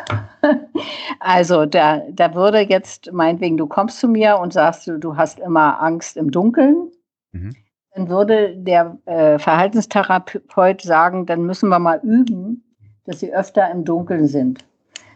[1.20, 5.38] also da, da würde jetzt meinetwegen, du kommst zu mir und sagst, du, du hast
[5.38, 6.90] immer Angst im Dunkeln.
[7.32, 7.54] Mhm.
[7.94, 12.64] Dann würde der äh, Verhaltenstherapeut sagen, dann müssen wir mal üben,
[13.04, 14.64] dass sie öfter im Dunkeln sind.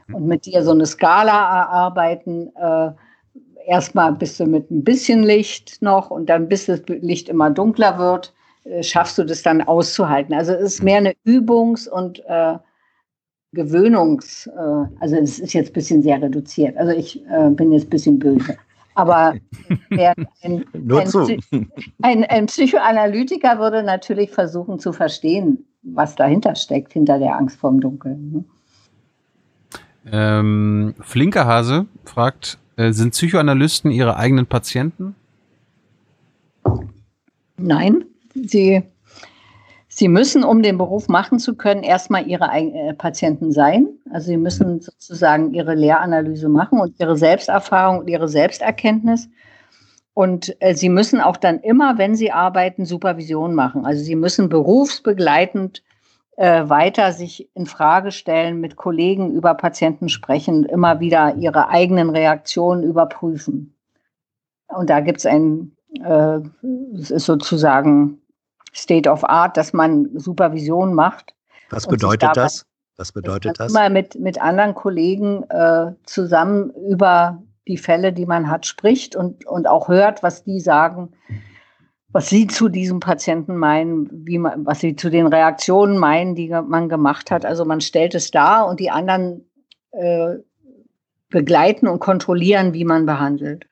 [0.09, 0.15] Mhm.
[0.15, 2.51] Und mit dir so eine Skala erarbeiten.
[2.57, 2.91] Äh,
[3.67, 7.99] erstmal bist du mit ein bisschen Licht noch und dann bis das Licht immer dunkler
[7.99, 8.35] wird,
[8.65, 10.35] äh, schaffst du das dann auszuhalten.
[10.35, 10.85] Also es ist mhm.
[10.85, 12.57] mehr eine Übungs- und äh,
[13.53, 16.77] Gewöhnungs, äh, also es ist jetzt ein bisschen sehr reduziert.
[16.77, 18.57] Also ich äh, bin jetzt ein bisschen böse.
[18.95, 19.35] Aber
[19.91, 20.65] ein, ein,
[22.03, 27.81] ein, ein, Psychoanalytiker würde natürlich versuchen zu verstehen, was dahinter steckt, hinter der Angst vorm
[27.81, 28.33] Dunkeln.
[28.33, 28.45] Ne?
[30.11, 35.15] Ähm, Flinkerhase fragt, äh, sind Psychoanalysten ihre eigenen Patienten?
[37.57, 38.83] Nein, sie
[39.95, 43.89] Sie müssen, um den Beruf machen zu können, erstmal Ihre äh, Patienten sein.
[44.11, 49.29] Also Sie müssen sozusagen Ihre Lehranalyse machen und Ihre Selbsterfahrung und Ihre Selbsterkenntnis.
[50.15, 53.85] Und äh, Sie müssen auch dann immer, wenn Sie arbeiten, Supervision machen.
[53.85, 55.83] Also Sie müssen berufsbegleitend
[56.39, 62.09] äh, weiter sich in Frage stellen, mit Kollegen über Patienten sprechen, immer wieder Ihre eigenen
[62.09, 63.75] Reaktionen überprüfen.
[64.69, 66.39] Und da gibt es ein, äh,
[66.95, 68.22] es ist sozusagen
[68.75, 71.35] State of Art, dass man Supervision macht.
[71.71, 72.67] Was bedeutet das?
[72.97, 73.73] Was bedeutet das?
[73.73, 79.47] Mal mit, mit anderen Kollegen äh, zusammen über die Fälle, die man hat, spricht und,
[79.47, 81.13] und auch hört, was die sagen,
[82.09, 86.49] was sie zu diesem Patienten meinen, wie man, was sie zu den Reaktionen meinen, die
[86.49, 87.47] man gemacht hat.
[87.47, 89.49] Also man stellt es dar und die anderen
[89.93, 90.37] äh,
[91.31, 93.67] begleiten und kontrollieren, wie man behandelt.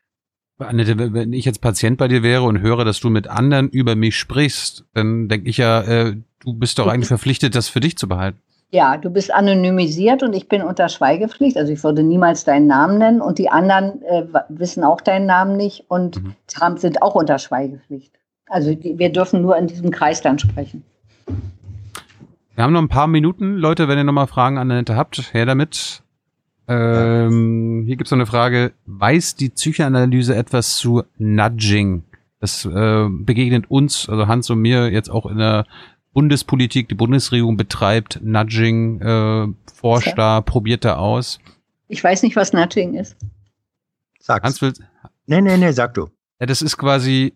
[0.68, 3.96] Annette, wenn ich jetzt Patient bei dir wäre und höre, dass du mit anderen über
[3.96, 7.96] mich sprichst, dann denke ich ja, äh, du bist doch eigentlich verpflichtet, das für dich
[7.96, 8.38] zu behalten.
[8.72, 11.56] Ja, du bist anonymisiert und ich bin unter Schweigepflicht.
[11.56, 15.56] Also ich würde niemals deinen Namen nennen und die anderen äh, wissen auch deinen Namen
[15.56, 16.76] nicht und mhm.
[16.76, 18.12] sind auch unter Schweigepflicht.
[18.46, 20.84] Also die, wir dürfen nur in diesem Kreis dann sprechen.
[22.54, 23.56] Wir haben noch ein paar Minuten.
[23.56, 26.02] Leute, wenn ihr nochmal Fragen an Annette habt, her damit.
[26.70, 28.72] Ähm, hier gibt es noch eine Frage.
[28.86, 32.04] Weiß die Psychoanalyse etwas zu Nudging?
[32.38, 35.66] Das äh, begegnet uns, also Hans und mir, jetzt auch in der
[36.12, 36.88] Bundespolitik.
[36.88, 41.40] Die Bundesregierung betreibt Nudging, äh, forscht da, probiert da aus.
[41.88, 43.16] Ich weiß nicht, was Nudging ist.
[44.20, 44.44] Sag's.
[44.44, 44.72] Hans will,
[45.26, 46.08] nee, nee, nee, sag du.
[46.38, 47.34] Ja, das ist quasi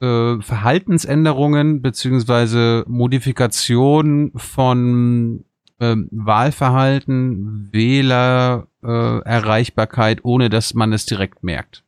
[0.00, 5.44] äh, Verhaltensänderungen beziehungsweise Modifikation von
[5.80, 11.82] ähm, Wahlverhalten, Wähler, äh, ohne dass man es direkt merkt.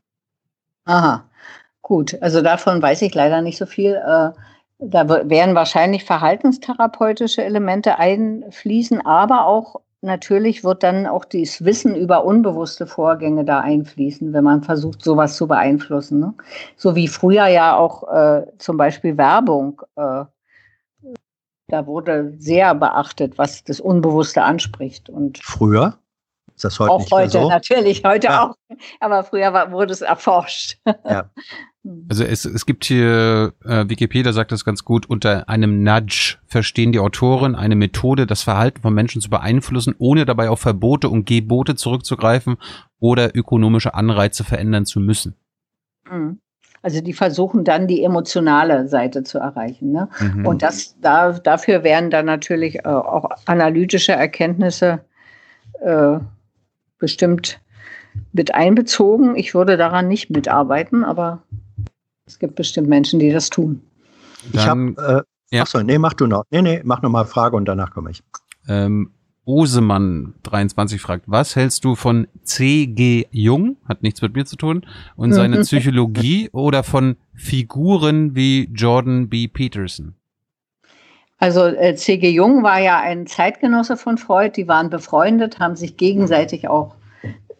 [0.84, 1.24] Aha,
[1.82, 2.16] gut.
[2.20, 3.94] Also davon weiß ich leider nicht so viel.
[3.94, 4.30] Äh,
[4.84, 12.24] da werden wahrscheinlich verhaltenstherapeutische Elemente einfließen, aber auch natürlich wird dann auch das Wissen über
[12.24, 16.18] unbewusste Vorgänge da einfließen, wenn man versucht, sowas zu beeinflussen.
[16.18, 16.34] Ne?
[16.76, 19.82] So wie früher ja auch äh, zum Beispiel Werbung.
[19.96, 20.24] Äh,
[21.72, 25.08] da wurde sehr beachtet, was das Unbewusste anspricht.
[25.08, 25.98] Und früher?
[26.54, 27.48] Ist das heute auch heute, so?
[27.48, 28.44] natürlich, heute ja.
[28.44, 28.56] auch.
[29.00, 30.78] Aber früher war, wurde es erforscht.
[31.04, 31.30] Ja.
[31.84, 32.06] Hm.
[32.08, 36.92] Also es, es gibt hier, äh, Wikipedia sagt das ganz gut, unter einem Nudge verstehen
[36.92, 41.26] die Autoren eine Methode, das Verhalten von Menschen zu beeinflussen, ohne dabei auf Verbote und
[41.26, 42.56] Gebote zurückzugreifen
[43.00, 45.34] oder ökonomische Anreize verändern zu müssen.
[46.08, 46.40] Hm.
[46.82, 49.92] Also die versuchen dann die emotionale Seite zu erreichen.
[49.92, 50.08] Ne?
[50.20, 50.46] Mhm.
[50.46, 55.00] Und das, da, dafür werden dann natürlich äh, auch analytische Erkenntnisse
[55.80, 56.18] äh,
[56.98, 57.60] bestimmt
[58.32, 59.36] mit einbezogen.
[59.36, 61.42] Ich würde daran nicht mitarbeiten, aber
[62.26, 63.82] es gibt bestimmt Menschen, die das tun.
[64.52, 65.62] ich habe, äh, ja.
[65.62, 66.44] achso, nee, mach du noch.
[66.50, 68.22] Nee, nee, mach nochmal Frage und danach komme ich.
[68.68, 69.12] Ähm,
[69.44, 73.26] Osemann 23 fragt, was hältst du von C.G.
[73.32, 74.86] Jung, hat nichts mit mir zu tun,
[75.16, 79.48] und seine Psychologie oder von Figuren wie Jordan B.
[79.48, 80.14] Peterson?
[81.38, 82.30] Also äh, C.G.
[82.30, 86.94] Jung war ja ein Zeitgenosse von Freud, die waren befreundet, haben sich gegenseitig auch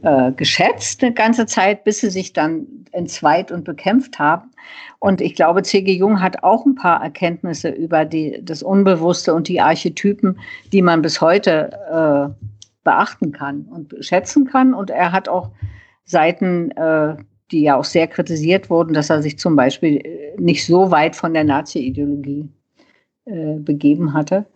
[0.03, 4.52] äh, geschätzt eine ganze Zeit, bis sie sich dann entzweit und bekämpft haben.
[4.99, 5.93] Und ich glaube, C.G.
[5.93, 10.39] Jung hat auch ein paar Erkenntnisse über die, das Unbewusste und die Archetypen,
[10.73, 12.47] die man bis heute äh,
[12.85, 14.75] beachten kann und schätzen kann.
[14.75, 15.51] Und er hat auch
[16.05, 17.17] Seiten, äh,
[17.51, 21.17] die ja auch sehr kritisiert wurden, dass er sich zum Beispiel äh, nicht so weit
[21.17, 22.49] von der Nazi-Ideologie
[23.25, 24.47] äh, begeben hatte.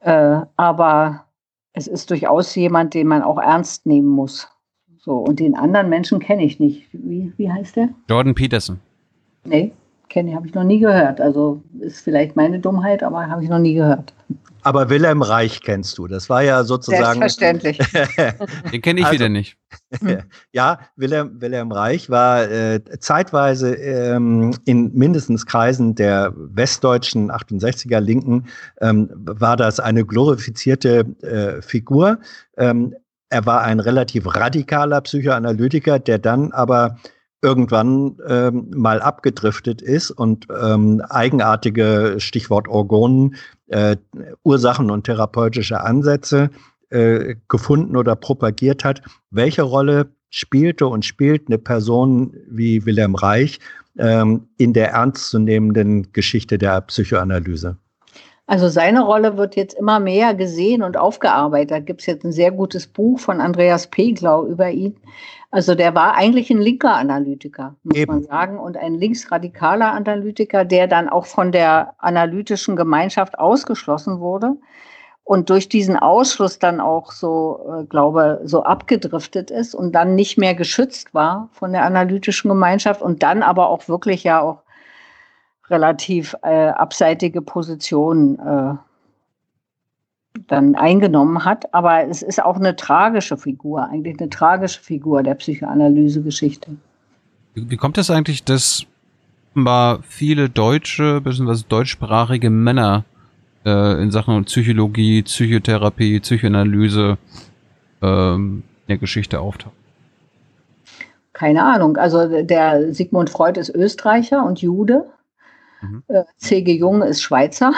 [0.00, 1.26] Äh, aber
[1.72, 4.48] es ist durchaus jemand, den man auch ernst nehmen muss.
[4.98, 6.88] So, und den anderen Menschen kenne ich nicht.
[6.92, 7.88] Wie, wie heißt der?
[8.08, 8.80] Jordan Peterson.
[9.44, 9.72] Nee,
[10.12, 11.20] kenne, habe ich noch nie gehört.
[11.20, 14.12] Also ist vielleicht meine Dummheit, aber habe ich noch nie gehört.
[14.64, 16.06] Aber Wilhelm Reich kennst du.
[16.06, 17.18] Das war ja sozusagen.
[17.18, 17.78] Selbstverständlich.
[18.72, 19.56] Den kenne ich also, wieder nicht.
[20.52, 28.46] ja, Wilhelm, Wilhelm Reich war äh, zeitweise ähm, in mindestens Kreisen der westdeutschen 68er Linken,
[28.80, 32.18] ähm, war das eine glorifizierte äh, Figur.
[32.56, 32.94] Ähm,
[33.30, 36.98] er war ein relativ radikaler Psychoanalytiker, der dann aber
[37.42, 43.34] irgendwann ähm, mal abgedriftet ist und ähm, eigenartige Stichwort Orgonen,
[43.66, 43.96] äh,
[44.44, 46.50] Ursachen und therapeutische Ansätze
[46.90, 49.02] äh, gefunden oder propagiert hat.
[49.30, 53.58] Welche Rolle spielte und spielt eine Person wie Wilhelm Reich
[53.98, 57.76] ähm, in der ernstzunehmenden Geschichte der Psychoanalyse?
[58.52, 61.70] Also seine Rolle wird jetzt immer mehr gesehen und aufgearbeitet.
[61.70, 64.94] Da gibt es jetzt ein sehr gutes Buch von Andreas Peglau über ihn.
[65.50, 68.12] Also der war eigentlich ein linker Analytiker, muss Eben.
[68.12, 74.58] man sagen, und ein linksradikaler Analytiker, der dann auch von der analytischen Gemeinschaft ausgeschlossen wurde
[75.24, 80.36] und durch diesen Ausschluss dann auch so, äh, glaube, so abgedriftet ist und dann nicht
[80.36, 84.62] mehr geschützt war von der analytischen Gemeinschaft und dann aber auch wirklich ja auch
[85.72, 88.74] relativ äh, abseitige Positionen äh,
[90.46, 91.72] dann eingenommen hat.
[91.74, 96.76] Aber es ist auch eine tragische Figur, eigentlich eine tragische Figur der Psychoanalyse-Geschichte.
[97.54, 98.86] Wie kommt es das eigentlich, dass
[99.50, 101.64] offenbar viele deutsche, bzw.
[101.68, 103.04] deutschsprachige Männer
[103.66, 107.18] äh, in Sachen Psychologie, Psychotherapie, Psychoanalyse
[108.00, 109.76] ähm, in der Geschichte auftauchen?
[111.34, 111.96] Keine Ahnung.
[111.96, 115.06] Also der Sigmund Freud ist Österreicher und Jude.
[115.82, 116.02] Mhm.
[116.08, 116.78] Äh, C.G.
[116.78, 117.72] Jung ist Schweizer.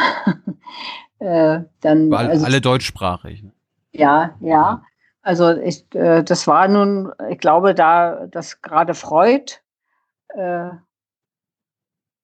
[1.19, 3.43] äh, dann, Weil also, alle deutschsprachig.
[3.43, 3.53] Ne?
[3.93, 4.83] Ja, ja.
[5.23, 9.53] Also ich, äh, das war nun, ich glaube, da, dass gerade Freud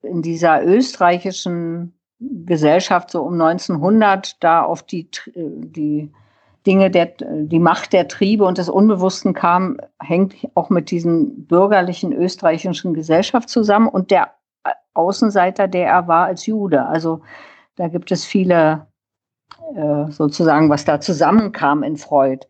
[0.02, 6.12] in dieser österreichischen Gesellschaft so um 1900 da auf die, die
[6.66, 12.12] Dinge, der, die Macht der Triebe und des Unbewussten kam, hängt auch mit diesen bürgerlichen
[12.12, 14.34] österreichischen Gesellschaft zusammen und der
[14.94, 16.86] Außenseiter, der er war als Jude.
[16.86, 17.22] Also
[17.76, 18.86] da gibt es viele
[19.74, 22.46] äh, sozusagen, was da zusammenkam in Freud.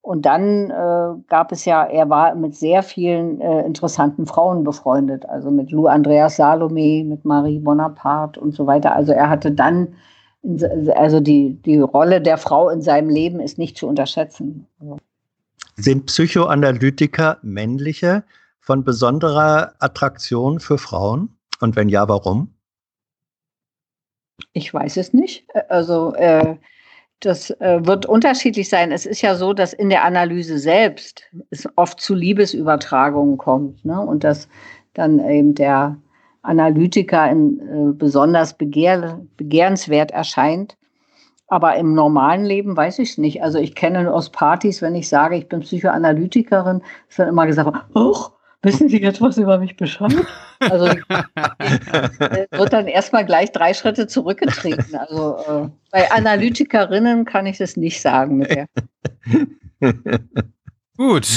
[0.00, 5.28] Und dann äh, gab es ja, er war mit sehr vielen äh, interessanten Frauen befreundet,
[5.28, 8.94] also mit Lou Andreas Salome, mit Marie Bonaparte und so weiter.
[8.94, 9.94] Also er hatte dann,
[10.94, 14.66] also die, die Rolle der Frau in seinem Leben ist nicht zu unterschätzen.
[15.76, 18.24] Sind Psychoanalytiker männliche
[18.60, 21.37] von besonderer Attraktion für Frauen?
[21.60, 22.54] Und wenn ja, warum?
[24.52, 25.46] Ich weiß es nicht.
[25.68, 26.56] Also äh,
[27.20, 28.92] das äh, wird unterschiedlich sein.
[28.92, 34.00] Es ist ja so, dass in der Analyse selbst es oft zu Liebesübertragungen kommt ne?
[34.00, 34.48] und dass
[34.94, 35.96] dann eben der
[36.42, 40.76] Analytiker in, äh, besonders begehr, begehrenswert erscheint.
[41.48, 43.42] Aber im normalen Leben weiß ich es nicht.
[43.42, 47.70] Also ich kenne aus Partys, wenn ich sage, ich bin Psychoanalytikerin, ist dann immer gesagt,
[47.94, 48.30] ach,
[48.62, 50.14] wissen Sie jetzt was über mich Bescheid?
[50.60, 54.96] Also wird dann erstmal gleich drei Schritte zurückgetreten.
[54.96, 58.66] Also äh, bei Analytikerinnen kann ich das nicht sagen mit der.
[60.96, 61.28] Gut,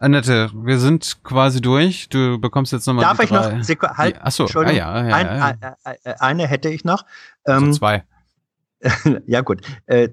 [0.00, 2.08] Annette, wir sind quasi durch.
[2.08, 3.04] Du bekommst jetzt nochmal.
[3.04, 3.56] Darf ich drei.
[3.56, 3.62] noch?
[3.62, 5.76] Seku halt, Achso, ah, ja, ja, ein, ja.
[5.84, 7.04] Ein, ein, eine hätte ich noch.
[7.44, 8.04] Also ähm, zwei.
[9.26, 9.60] ja, gut.
[9.86, 10.08] Äh,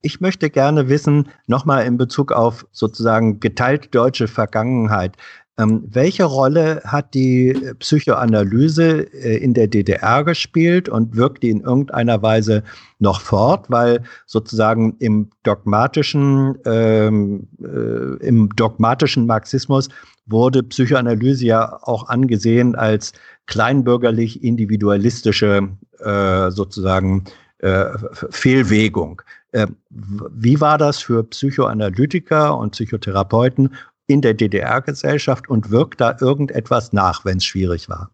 [0.00, 5.16] ich möchte gerne wissen, nochmal in Bezug auf sozusagen geteilt deutsche Vergangenheit.
[5.58, 11.60] Ähm, welche Rolle hat die Psychoanalyse äh, in der DDR gespielt und wirkt die in
[11.60, 12.62] irgendeiner Weise
[13.00, 13.66] noch fort?
[13.68, 19.90] Weil sozusagen im dogmatischen, ähm, äh, im dogmatischen Marxismus
[20.24, 23.12] wurde Psychoanalyse ja auch angesehen als
[23.46, 25.68] kleinbürgerlich individualistische
[25.98, 27.24] äh, sozusagen
[27.58, 27.90] äh,
[28.30, 29.20] Fehlwegung.
[29.52, 33.74] Äh, wie war das für Psychoanalytiker und Psychotherapeuten
[34.06, 38.10] in der DDR-Gesellschaft und wirkt da irgendetwas nach, wenn es schwierig war?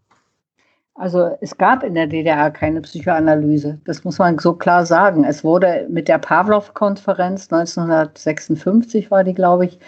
[0.94, 3.78] Also es gab in der DDR keine Psychoanalyse.
[3.84, 5.24] Das muss man so klar sagen.
[5.24, 9.78] Es wurde mit der Pavlov-Konferenz 1956 war die, glaube ich,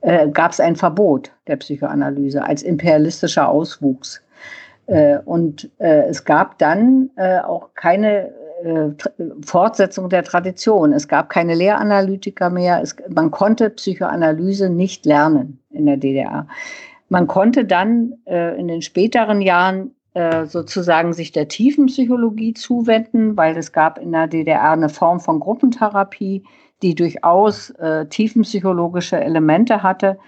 [0.00, 4.20] äh, gab es ein Verbot der Psychoanalyse als imperialistischer Auswuchs.
[4.86, 8.32] Äh, und äh, es gab dann äh, auch keine
[8.64, 8.90] äh,
[9.44, 10.92] Fortsetzung der Tradition.
[10.92, 12.80] Es gab keine Lehranalytiker mehr.
[12.82, 16.46] Es, man konnte Psychoanalyse nicht lernen in der DDR.
[17.08, 23.56] Man konnte dann äh, in den späteren Jahren äh, sozusagen sich der Tiefenpsychologie zuwenden, weil
[23.56, 26.42] es gab in der DDR eine Form von Gruppentherapie,
[26.82, 30.18] die durchaus äh, tiefenpsychologische Elemente hatte.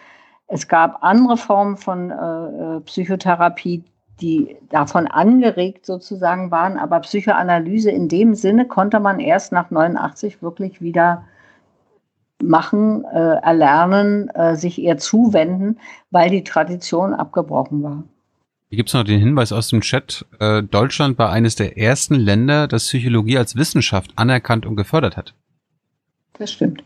[0.46, 3.84] Es gab andere Formen von äh, äh Psychotherapie,
[4.20, 6.78] die davon angeregt sozusagen waren.
[6.78, 11.24] Aber Psychoanalyse in dem Sinne konnte man erst nach 89 wirklich wieder
[12.42, 15.78] machen, äh, erlernen, äh, sich eher zuwenden,
[16.10, 18.04] weil die Tradition abgebrochen war.
[18.68, 20.26] Hier gibt es noch den Hinweis aus dem Chat.
[20.38, 25.34] Äh, Deutschland war eines der ersten Länder, das Psychologie als Wissenschaft anerkannt und gefördert hat.
[26.34, 26.84] Das stimmt.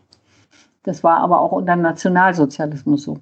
[0.84, 3.18] Das war aber auch unter Nationalsozialismus so.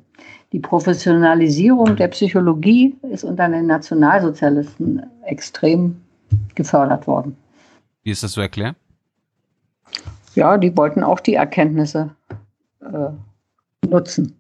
[0.53, 6.01] Die Professionalisierung der Psychologie ist unter den Nationalsozialisten extrem
[6.55, 7.37] gefördert worden.
[8.03, 8.77] Wie ist das zu erklären?
[10.35, 12.11] Ja, die wollten auch die Erkenntnisse
[12.81, 14.37] äh, nutzen.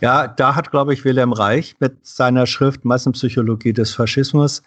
[0.00, 4.62] Ja, da hat, glaube ich, Wilhelm Reich mit seiner Schrift Massenpsychologie des Faschismus,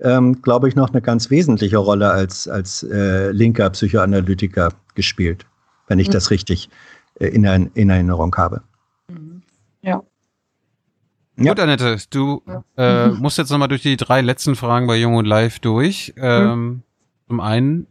[0.00, 5.46] ähm, glaube ich, noch eine ganz wesentliche Rolle als, als äh, linker Psychoanalytiker gespielt
[5.88, 6.12] wenn ich mhm.
[6.12, 6.68] das richtig
[7.18, 8.62] äh, in, ein, in Erinnerung habe.
[9.08, 9.42] Mhm.
[9.82, 10.02] Ja.
[11.36, 11.52] Ja.
[11.52, 12.42] Gut, Annette, du
[12.76, 13.18] äh, mhm.
[13.18, 16.12] musst jetzt nochmal durch die drei letzten Fragen bei Jung und Live durch.
[16.16, 16.82] Ähm, mhm.
[17.28, 17.86] Zum einen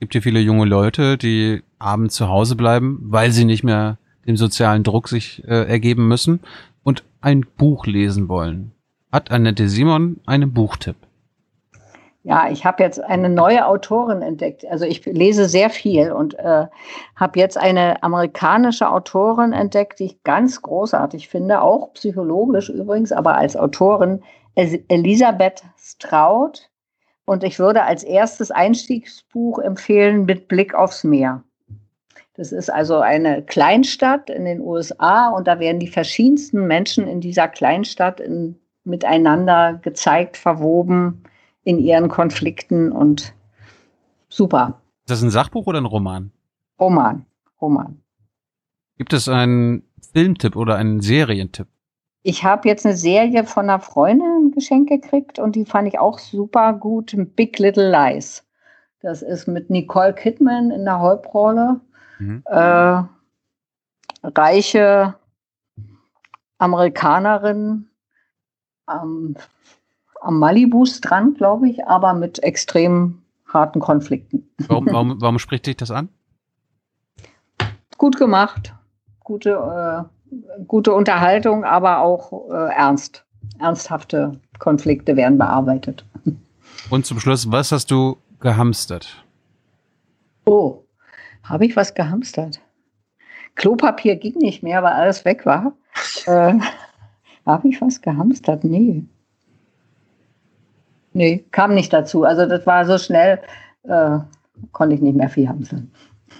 [0.00, 4.36] gibt hier viele junge Leute, die abends zu Hause bleiben, weil sie nicht mehr dem
[4.36, 6.40] sozialen Druck sich äh, ergeben müssen
[6.82, 8.72] und ein Buch lesen wollen.
[9.12, 10.96] Hat Annette Simon einen Buchtipp?
[12.26, 14.66] Ja, ich habe jetzt eine neue Autorin entdeckt.
[14.66, 16.66] Also ich lese sehr viel und äh,
[17.16, 23.36] habe jetzt eine amerikanische Autorin entdeckt, die ich ganz großartig finde, auch psychologisch übrigens, aber
[23.36, 24.22] als Autorin
[24.54, 26.70] Elisabeth Straut.
[27.26, 31.42] Und ich würde als erstes Einstiegsbuch empfehlen mit Blick aufs Meer.
[32.36, 37.20] Das ist also eine Kleinstadt in den USA und da werden die verschiedensten Menschen in
[37.20, 41.22] dieser Kleinstadt in, miteinander gezeigt, verwoben
[41.64, 43.34] in ihren Konflikten und
[44.28, 44.80] super.
[45.00, 46.30] Ist das ein Sachbuch oder ein Roman?
[46.78, 47.26] Roman,
[47.60, 48.00] Roman.
[48.96, 49.82] Gibt es einen
[50.12, 51.66] Filmtipp oder einen Serientipp?
[52.22, 56.18] Ich habe jetzt eine Serie von einer Freundin geschenkt gekriegt und die fand ich auch
[56.18, 57.14] super gut.
[57.36, 58.44] Big Little Lies.
[59.00, 61.80] Das ist mit Nicole Kidman in der Hauptrolle.
[62.18, 62.42] Mhm.
[62.46, 63.02] Äh,
[64.22, 65.14] reiche
[66.58, 67.88] Amerikanerin,
[68.90, 69.36] ähm,
[70.24, 74.48] am Malibu-Strand, glaube ich, aber mit extrem harten Konflikten.
[74.66, 76.08] Warum, warum, warum spricht dich das an?
[77.96, 78.74] Gut gemacht,
[79.20, 80.34] gute, äh,
[80.66, 83.24] gute Unterhaltung, aber auch äh, ernst.
[83.58, 86.04] Ernsthafte Konflikte werden bearbeitet.
[86.90, 89.24] Und zum Schluss, was hast du gehamstert?
[90.44, 90.82] Oh,
[91.44, 92.60] habe ich was gehamstert?
[93.54, 95.72] Klopapier ging nicht mehr, weil alles weg war.
[96.26, 96.54] äh,
[97.46, 98.64] habe ich was gehamstert?
[98.64, 99.04] Nee.
[101.14, 102.24] Nee, kam nicht dazu.
[102.24, 103.40] Also das war so schnell,
[103.84, 104.18] äh,
[104.72, 105.90] konnte ich nicht mehr viel hamseln.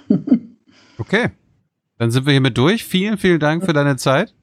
[0.98, 1.30] okay.
[1.98, 2.84] Dann sind wir hiermit durch.
[2.84, 4.34] Vielen, vielen Dank für deine Zeit.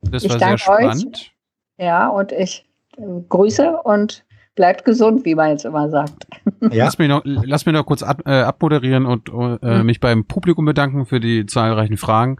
[0.00, 1.16] Das ich war sehr spannend.
[1.16, 1.32] Euch.
[1.78, 2.66] Ja, und ich
[2.96, 4.24] äh, grüße und
[4.54, 6.26] bleibt gesund, wie man jetzt immer sagt.
[6.72, 6.84] Ja.
[6.84, 9.86] Lass, mich noch, lass mich noch kurz ab, äh, abmoderieren und äh, mhm.
[9.86, 12.38] mich beim Publikum bedanken für die zahlreichen Fragen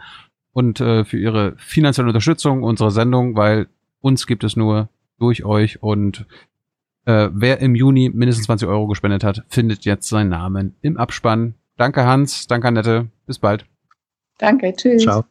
[0.53, 3.69] und äh, für Ihre finanzielle Unterstützung unserer Sendung, weil
[4.01, 4.89] uns gibt es nur
[5.19, 6.27] durch euch und
[7.07, 11.55] äh, wer im Juni mindestens 20 Euro gespendet hat, findet jetzt seinen Namen im Abspann.
[11.77, 13.65] Danke Hans, danke Annette, bis bald.
[14.39, 15.03] Danke, tschüss.
[15.03, 15.25] Ciao.